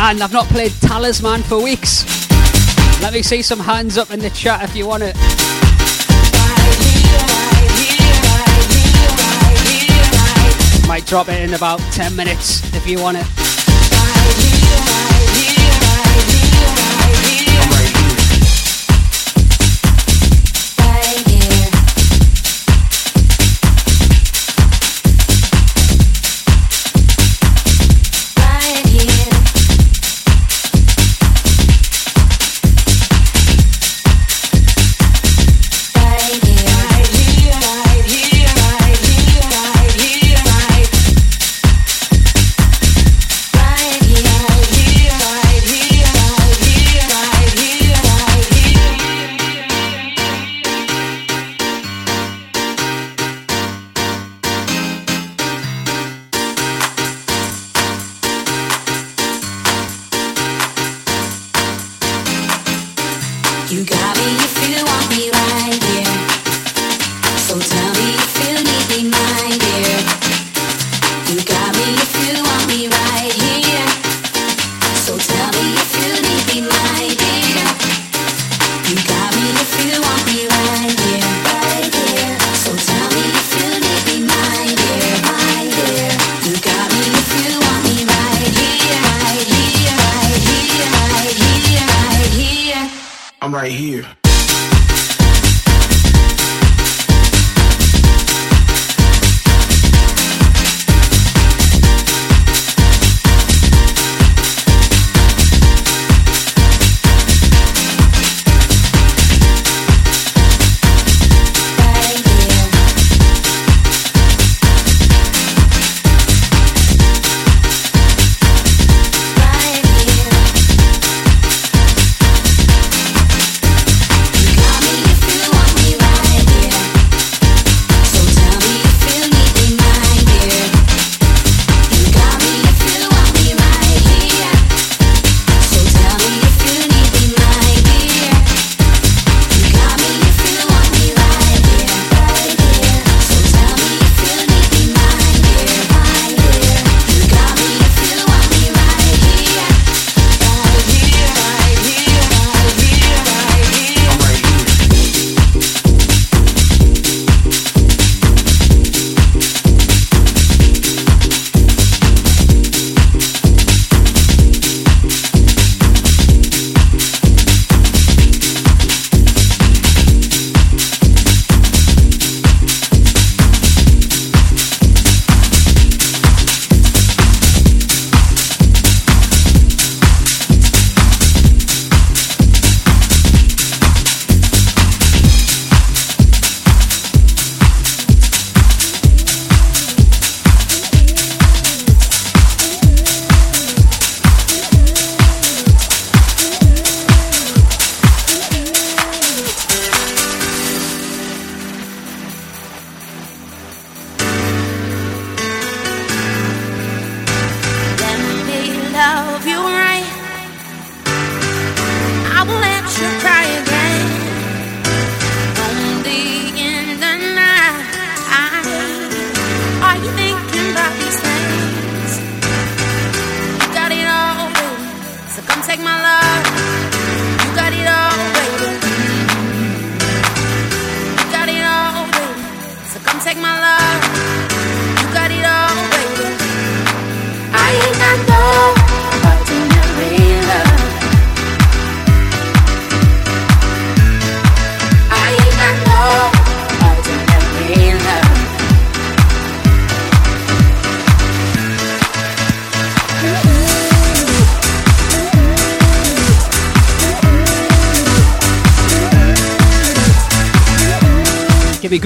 [0.00, 2.04] And I've not played Talisman for weeks.
[3.00, 5.14] Let me see some hands up in the chat if you want it.
[10.88, 13.45] Might drop it in about 10 minutes if you want it.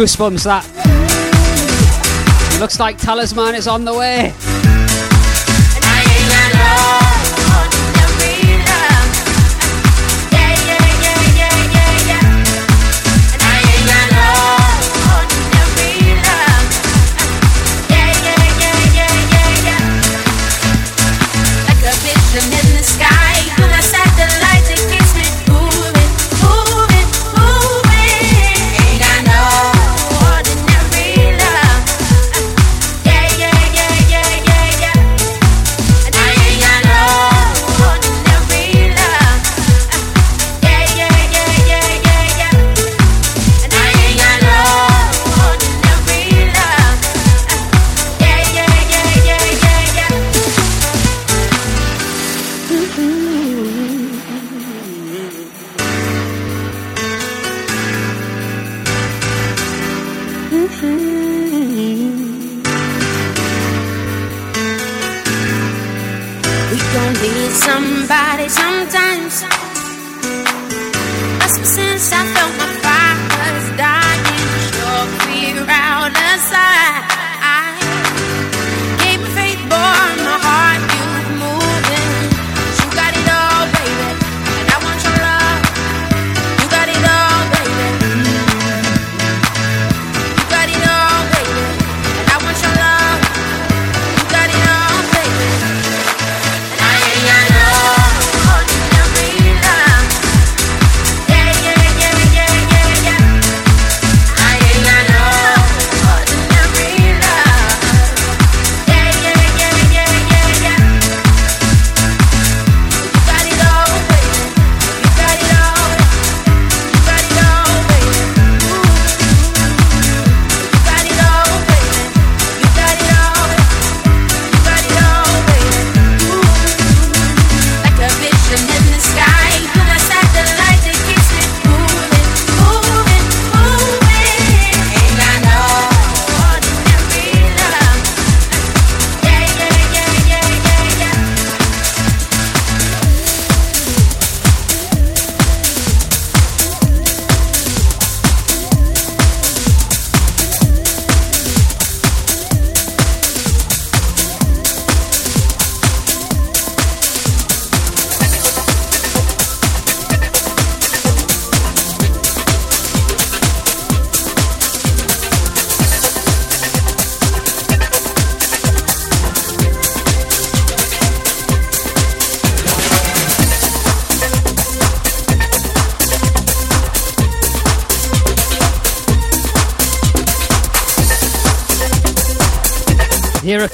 [0.01, 0.65] Goosebumps that.
[2.59, 4.33] Looks like Talisman is on the way.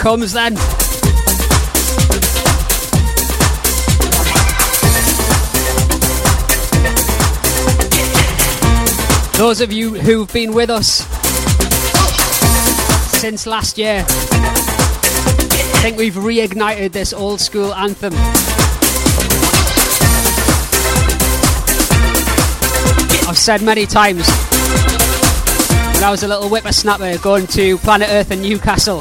[0.07, 0.55] comes then.
[9.37, 11.05] Those of you who've been with us
[13.19, 18.13] since last year, I think we've reignited this old school anthem.
[23.29, 24.29] I've said many times
[25.95, 29.01] when I was a little whippersnapper going to planet Earth and Newcastle.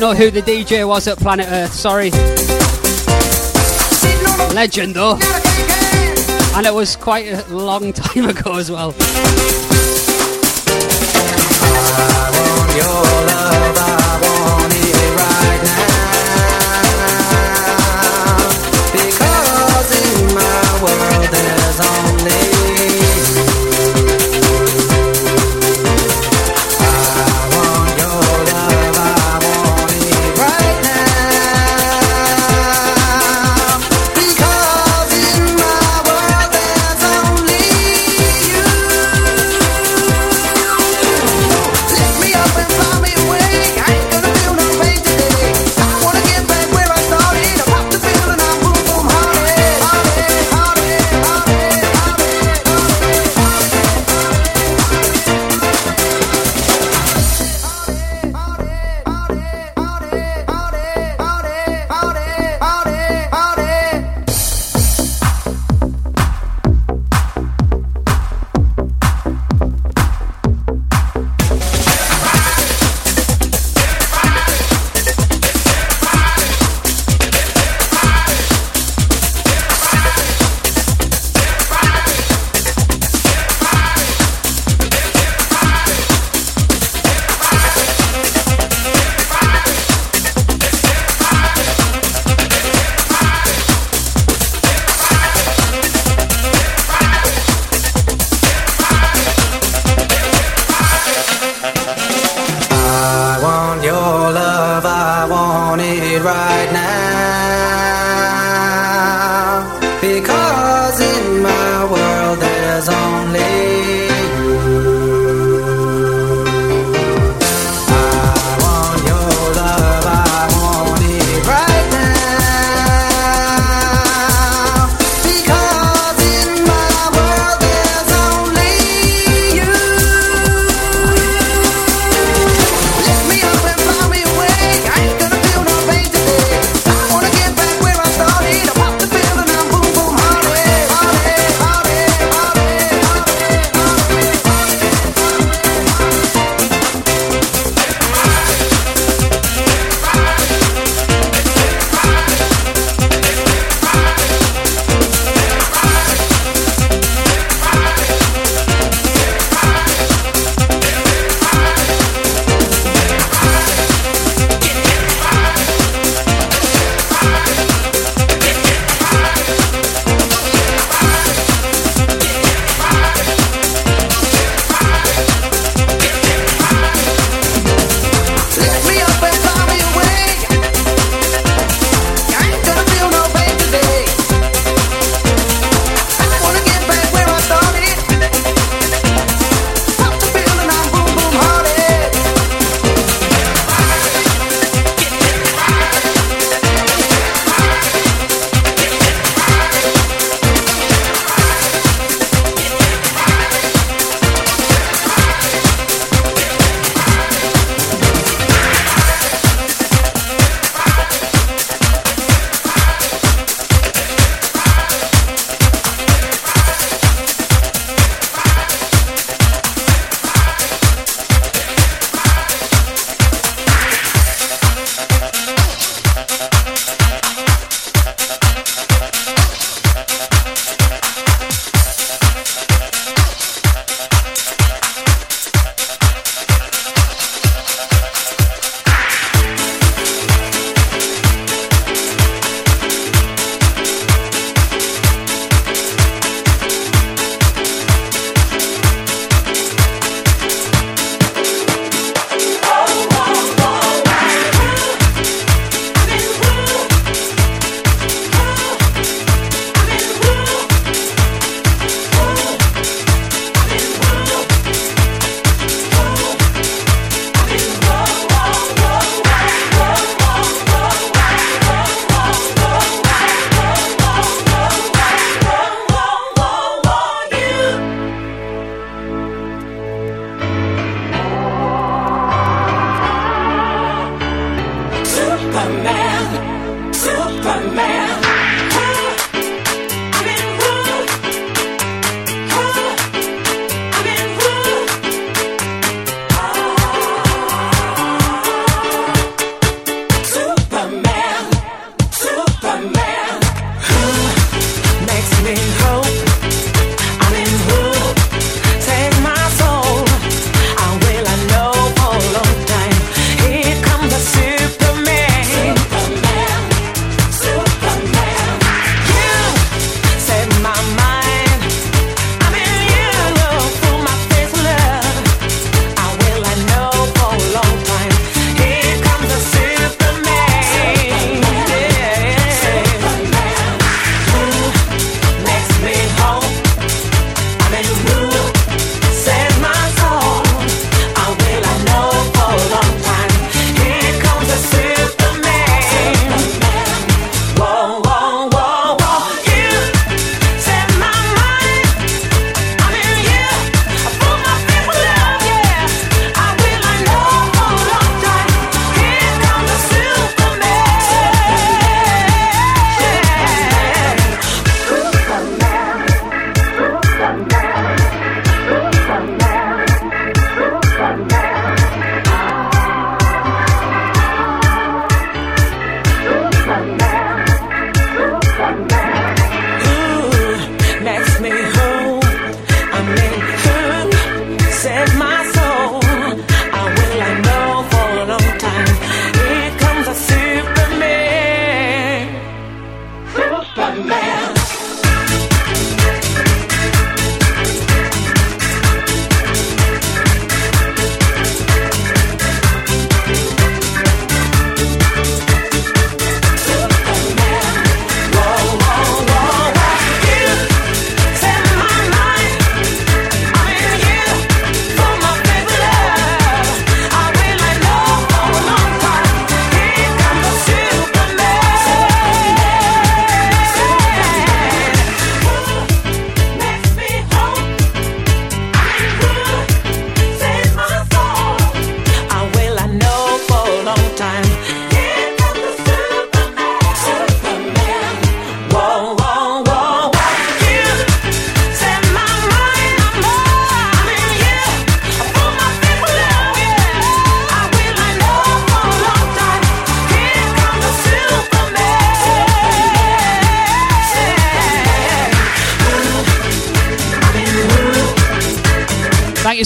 [0.00, 2.10] don't know who the DJ was at Planet Earth, sorry.
[4.54, 5.18] Legend though.
[6.56, 8.94] And it was quite a long time ago as well.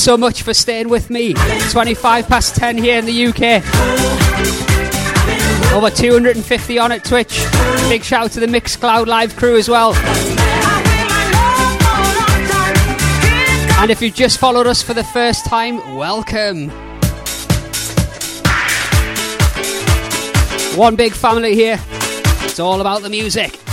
[0.04, 1.32] so much for staying with me.
[1.70, 3.64] 25 past 10 here in the UK.
[5.72, 7.42] Over 250 on at Twitch.
[7.88, 9.94] Big shout out to the Mixcloud Live crew as well.
[13.80, 16.68] And if you've just followed us for the first time, welcome.
[20.76, 21.80] One big family here.
[22.42, 23.63] It's all about the music.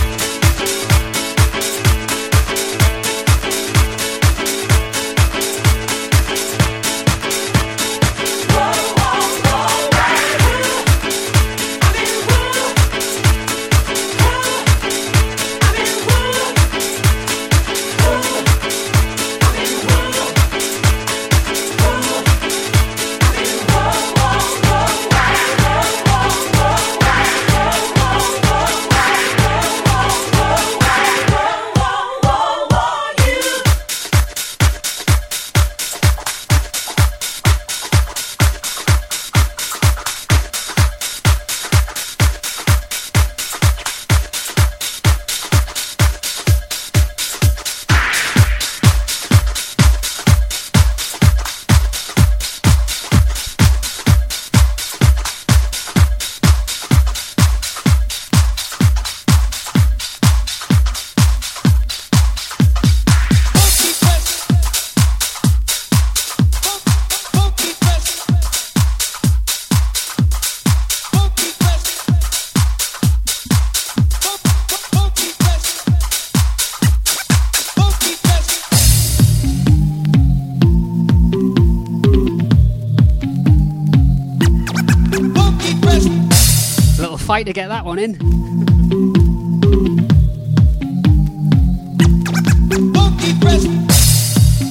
[87.92, 88.12] on in.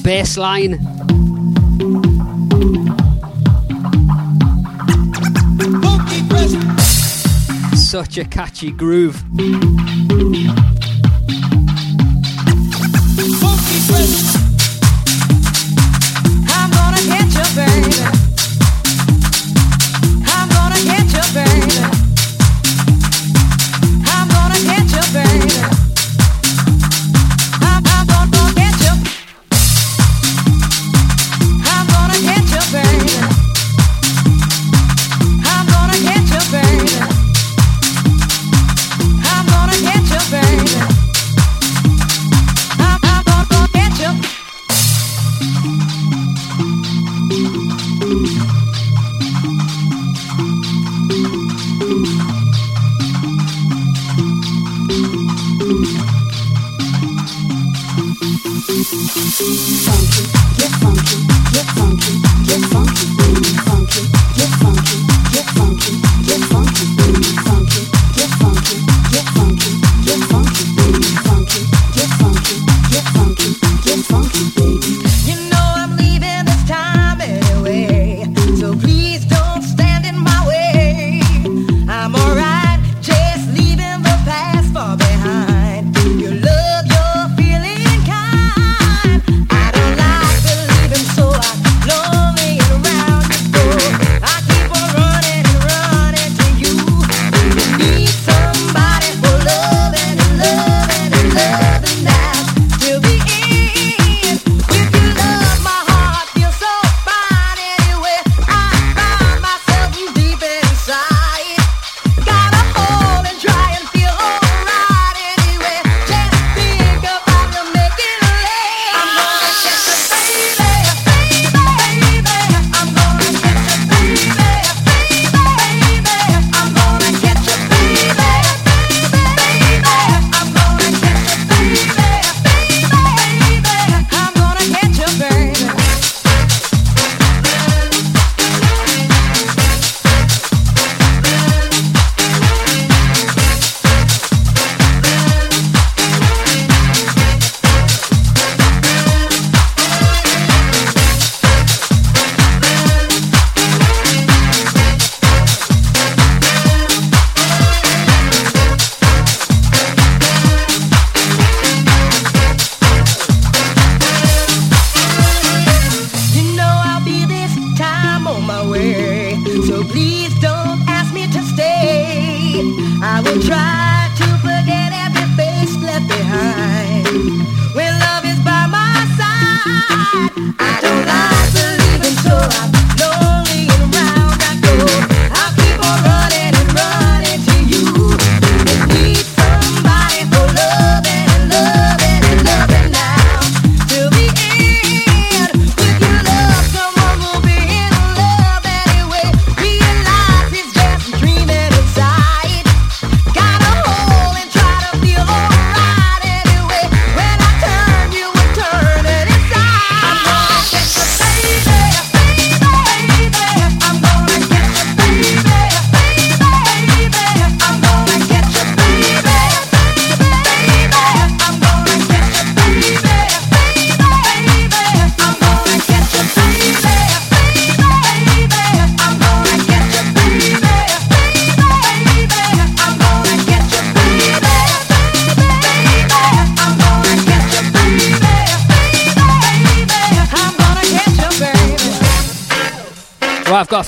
[0.02, 0.80] bass line.
[7.76, 9.22] Such a catchy groove.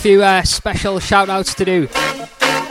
[0.04, 1.88] few uh, special shout outs to do.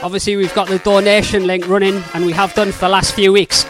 [0.04, 3.32] Obviously, we've got the donation link running, and we have done for the last few
[3.32, 3.66] weeks.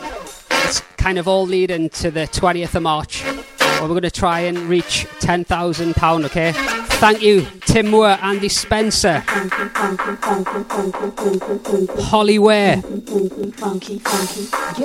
[0.50, 4.40] It's kind of all leading to the 20th of March, where we're going to try
[4.40, 6.73] and reach £10,000, okay?
[6.96, 9.22] Thank you, Tim Moore, Andy Spencer,
[11.98, 12.82] Holly Ware,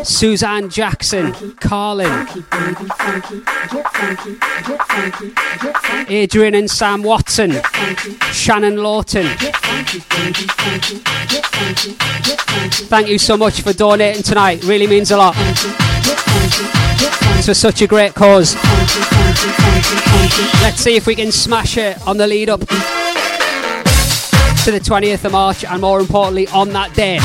[0.03, 2.27] Suzanne Jackson, Carlin,
[6.09, 7.61] Adrian and Sam Watson,
[8.33, 9.25] Shannon Lawton.
[12.87, 15.35] Thank you so much for donating tonight, really means a lot.
[17.39, 18.53] Thanks for such a great cause.
[20.61, 22.65] Let's see if we can smash it on the lead up to
[24.65, 27.19] the 20th of March and more importantly on that day.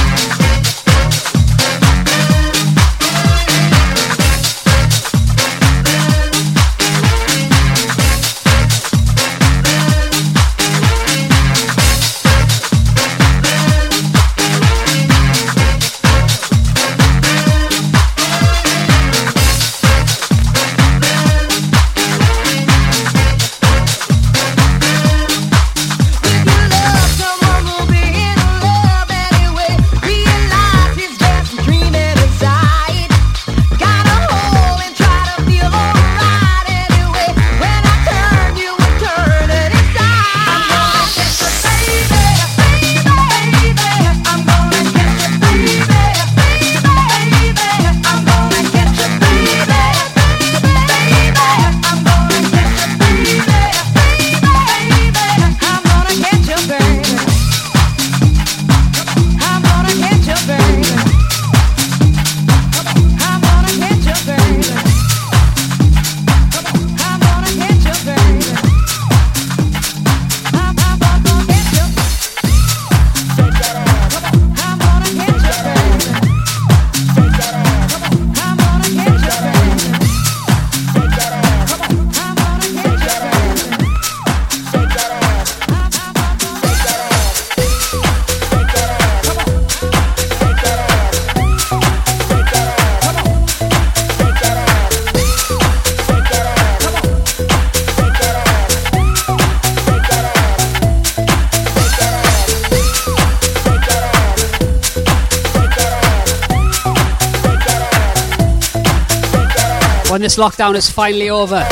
[110.51, 111.67] Lockdown is finally over,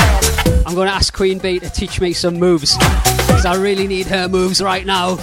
[0.64, 2.78] I'm going to ask Queen Bee to teach me some moves.
[2.78, 5.18] Because I really need her moves right now.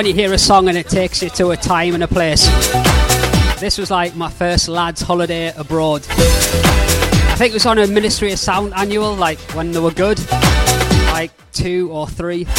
[0.00, 2.46] When you hear a song and it takes you to a time and a place?
[3.60, 6.06] This was like my first lad's holiday abroad.
[6.08, 10.18] I think it was on a Ministry of Sound annual, like when they were good.
[11.12, 12.46] Like two or three.
[12.48, 12.52] I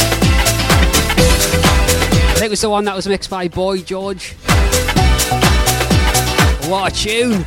[2.34, 4.34] think it was the one that was mixed by Boy George.
[6.68, 7.44] What a tune!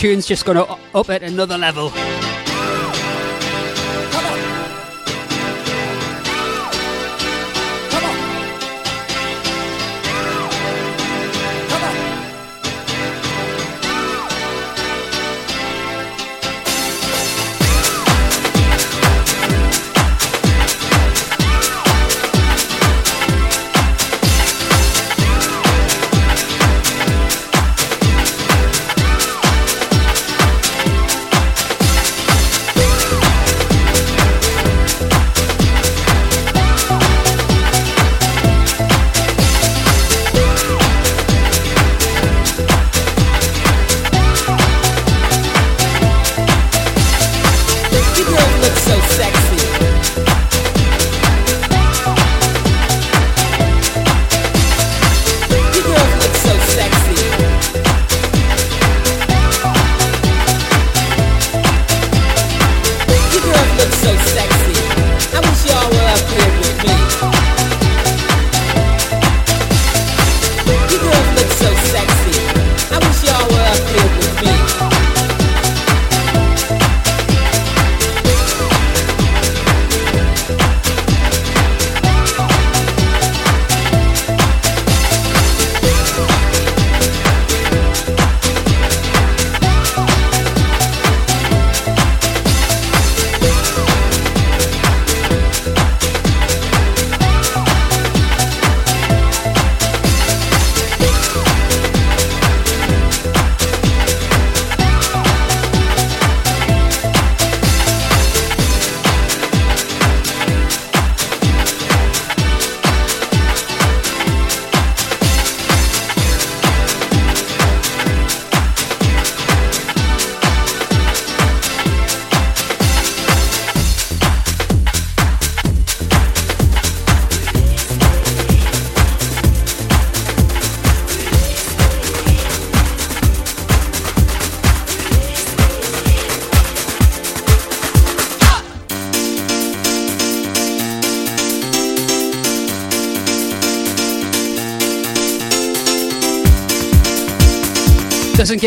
[0.00, 1.92] Tune's just going to up at another level.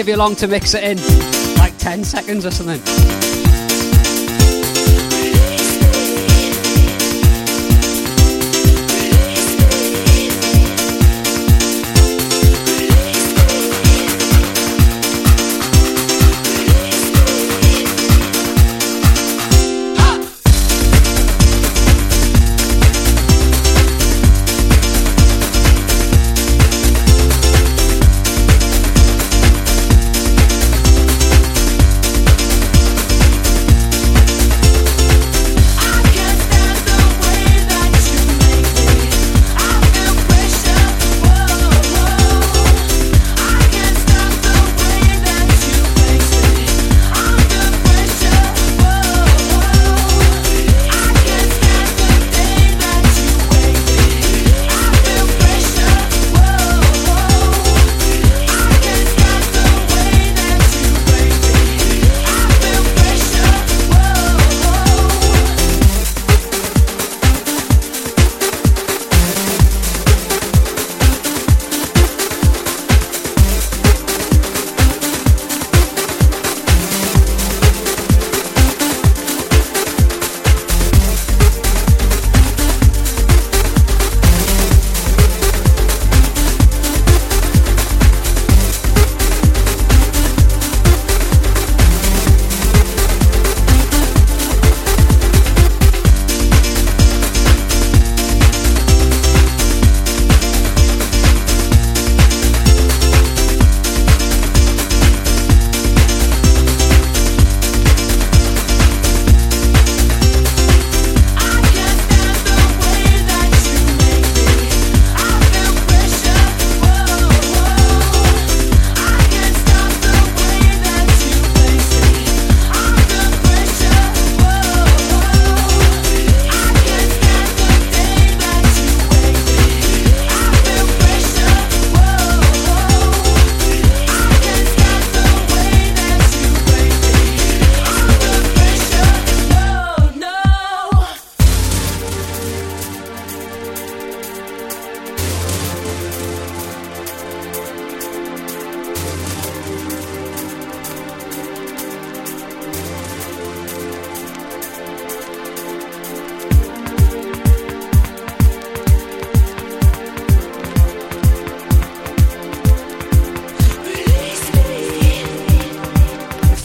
[0.04, 0.98] Give you long to mix it in,
[1.60, 3.23] like 10 seconds or something.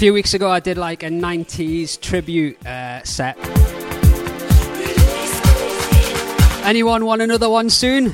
[0.09, 3.37] Few weeks ago, I did like a 90s tribute uh, set.
[6.65, 8.05] Anyone want another one soon?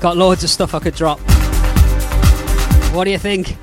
[0.00, 1.18] Got loads of stuff I could drop.
[2.94, 3.56] What do you think?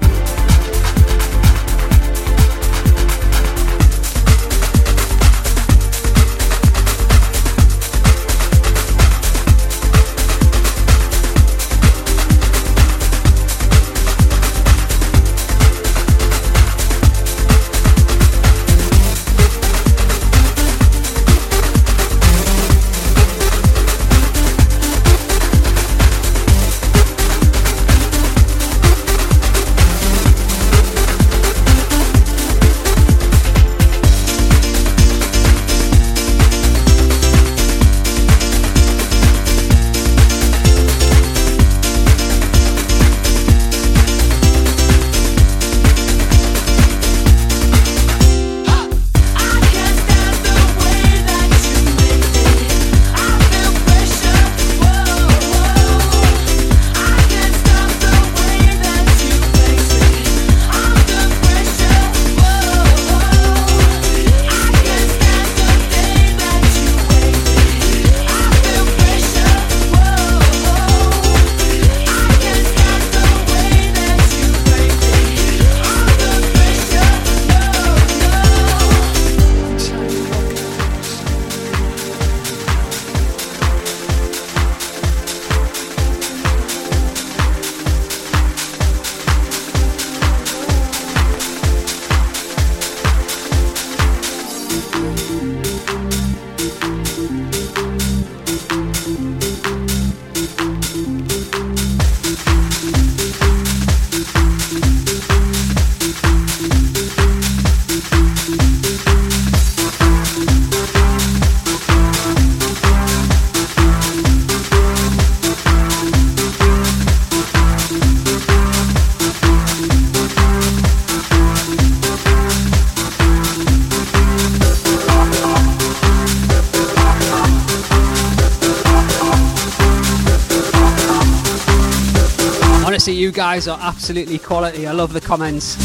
[133.60, 134.88] guys are absolutely quality.
[134.88, 135.76] I love the comments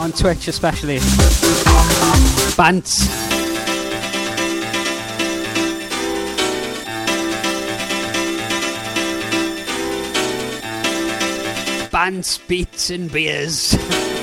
[0.00, 0.98] on Twitch, especially.
[2.56, 3.06] Bants.
[11.92, 13.76] Bants, beats, and beers.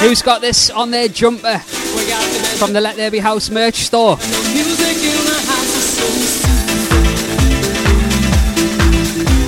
[0.00, 4.16] Who's got this on their jumper from the Let There Be House merch store?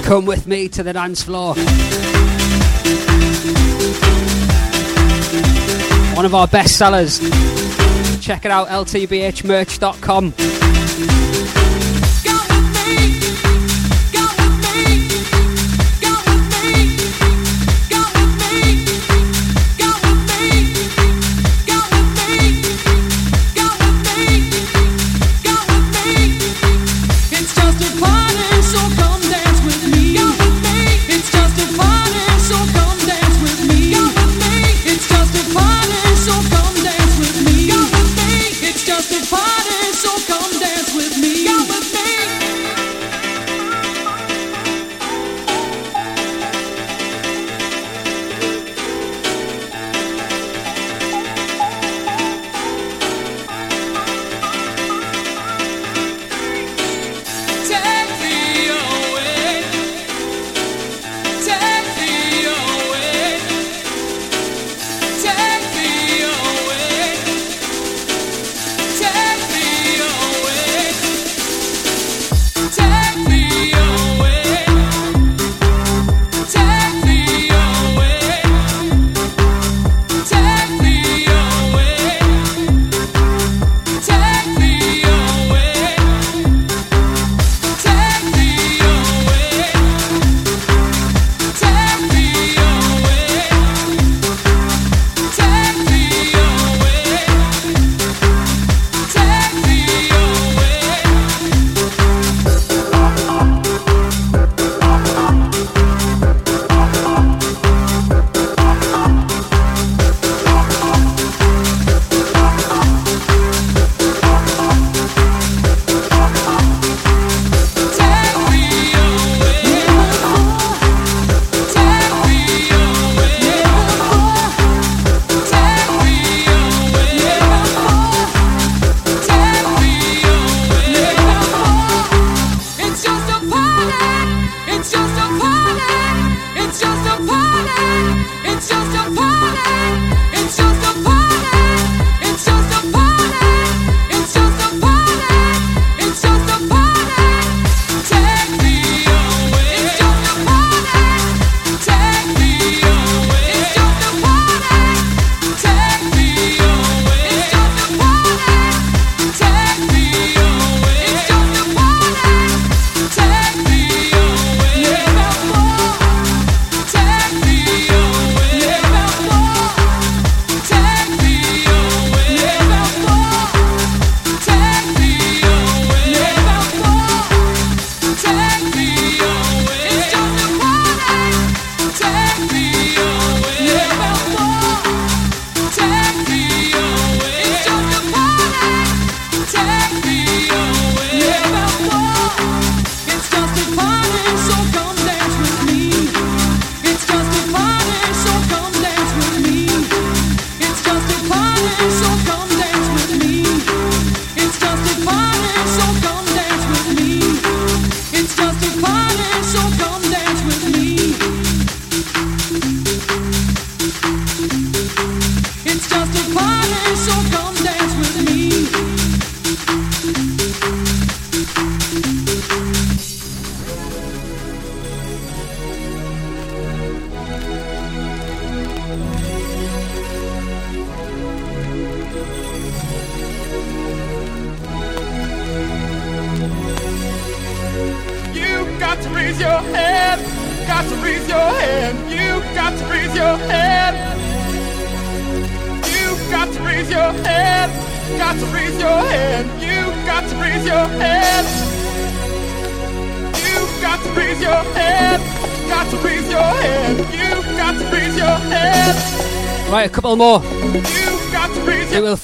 [0.05, 1.55] Come with me to the dance floor.
[6.15, 7.19] One of our best sellers.
[8.21, 10.62] Check it out, ltbhmerch.com.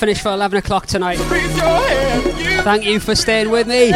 [0.09, 1.19] finish for 11 o'clock tonight.
[2.65, 3.93] Thank you for staying with me.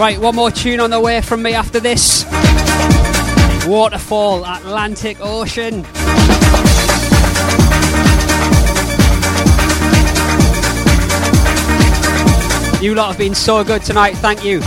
[0.00, 2.24] Right, one more tune on the way from me after this.
[3.66, 5.84] Waterfall, Atlantic Ocean.
[12.82, 14.62] You lot have been so good tonight, thank you.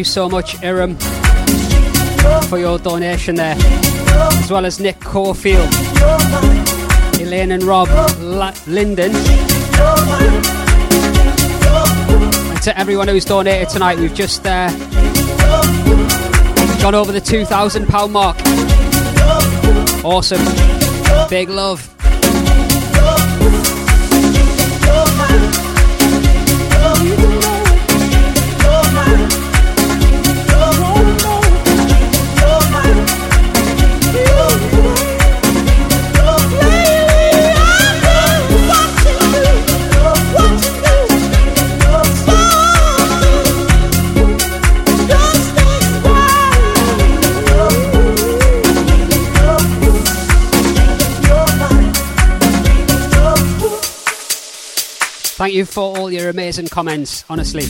[0.00, 0.96] You so much, Iram,
[2.48, 5.68] for your donation there, as well as Nick Corfield,
[7.20, 7.88] Elaine and Rob
[8.18, 9.10] La- Linden.
[12.50, 14.70] And to everyone who's donated tonight, we've just uh,
[16.80, 18.38] gone over the £2,000 mark.
[20.02, 20.40] Awesome.
[21.28, 21.89] Big love.
[55.40, 57.62] Thank you for all your amazing comments, honestly.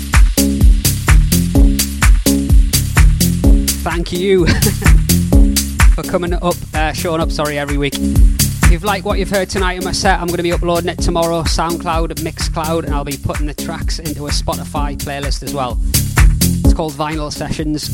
[3.84, 4.44] Thank you
[5.94, 7.94] for coming up, uh, showing up, sorry, every week.
[7.96, 10.88] If you've liked what you've heard tonight in my set, I'm going to be uploading
[10.88, 15.54] it tomorrow, SoundCloud, Mixcloud, and I'll be putting the tracks into a Spotify playlist as
[15.54, 15.78] well.
[15.80, 17.88] It's called Vinyl Sessions.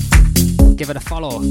[0.77, 1.43] Give it a follow.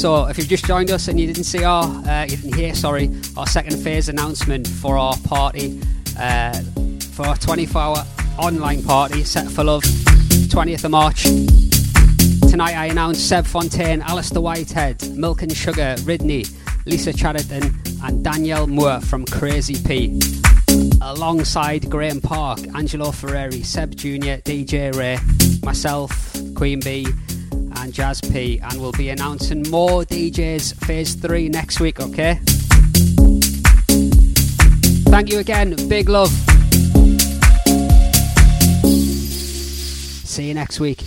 [0.00, 2.74] So, if you've just joined us and you didn't see our, uh, you didn't hear,
[2.74, 5.80] sorry, our second phase announcement for our party,
[6.20, 8.06] for our 24 hour
[8.38, 11.22] online party, Set for Love, 20th of March.
[12.50, 16.46] Tonight I announce Seb Fontaine, Alistair Whitehead, Milk and Sugar, Ridney,
[16.84, 20.20] Lisa Chatterton, and Danielle Moore from Crazy P.
[21.00, 25.18] Alongside Graeme Park, Angelo Ferreri, Seb Jr., DJ Ray,
[25.64, 27.06] myself, Queen Bee,
[27.76, 28.60] and Jazz P.
[28.62, 32.40] And we'll be announcing more DJs Phase 3 next week, okay?
[35.20, 35.76] Thank you again.
[35.86, 36.30] Big love.
[40.24, 40.99] See you next week.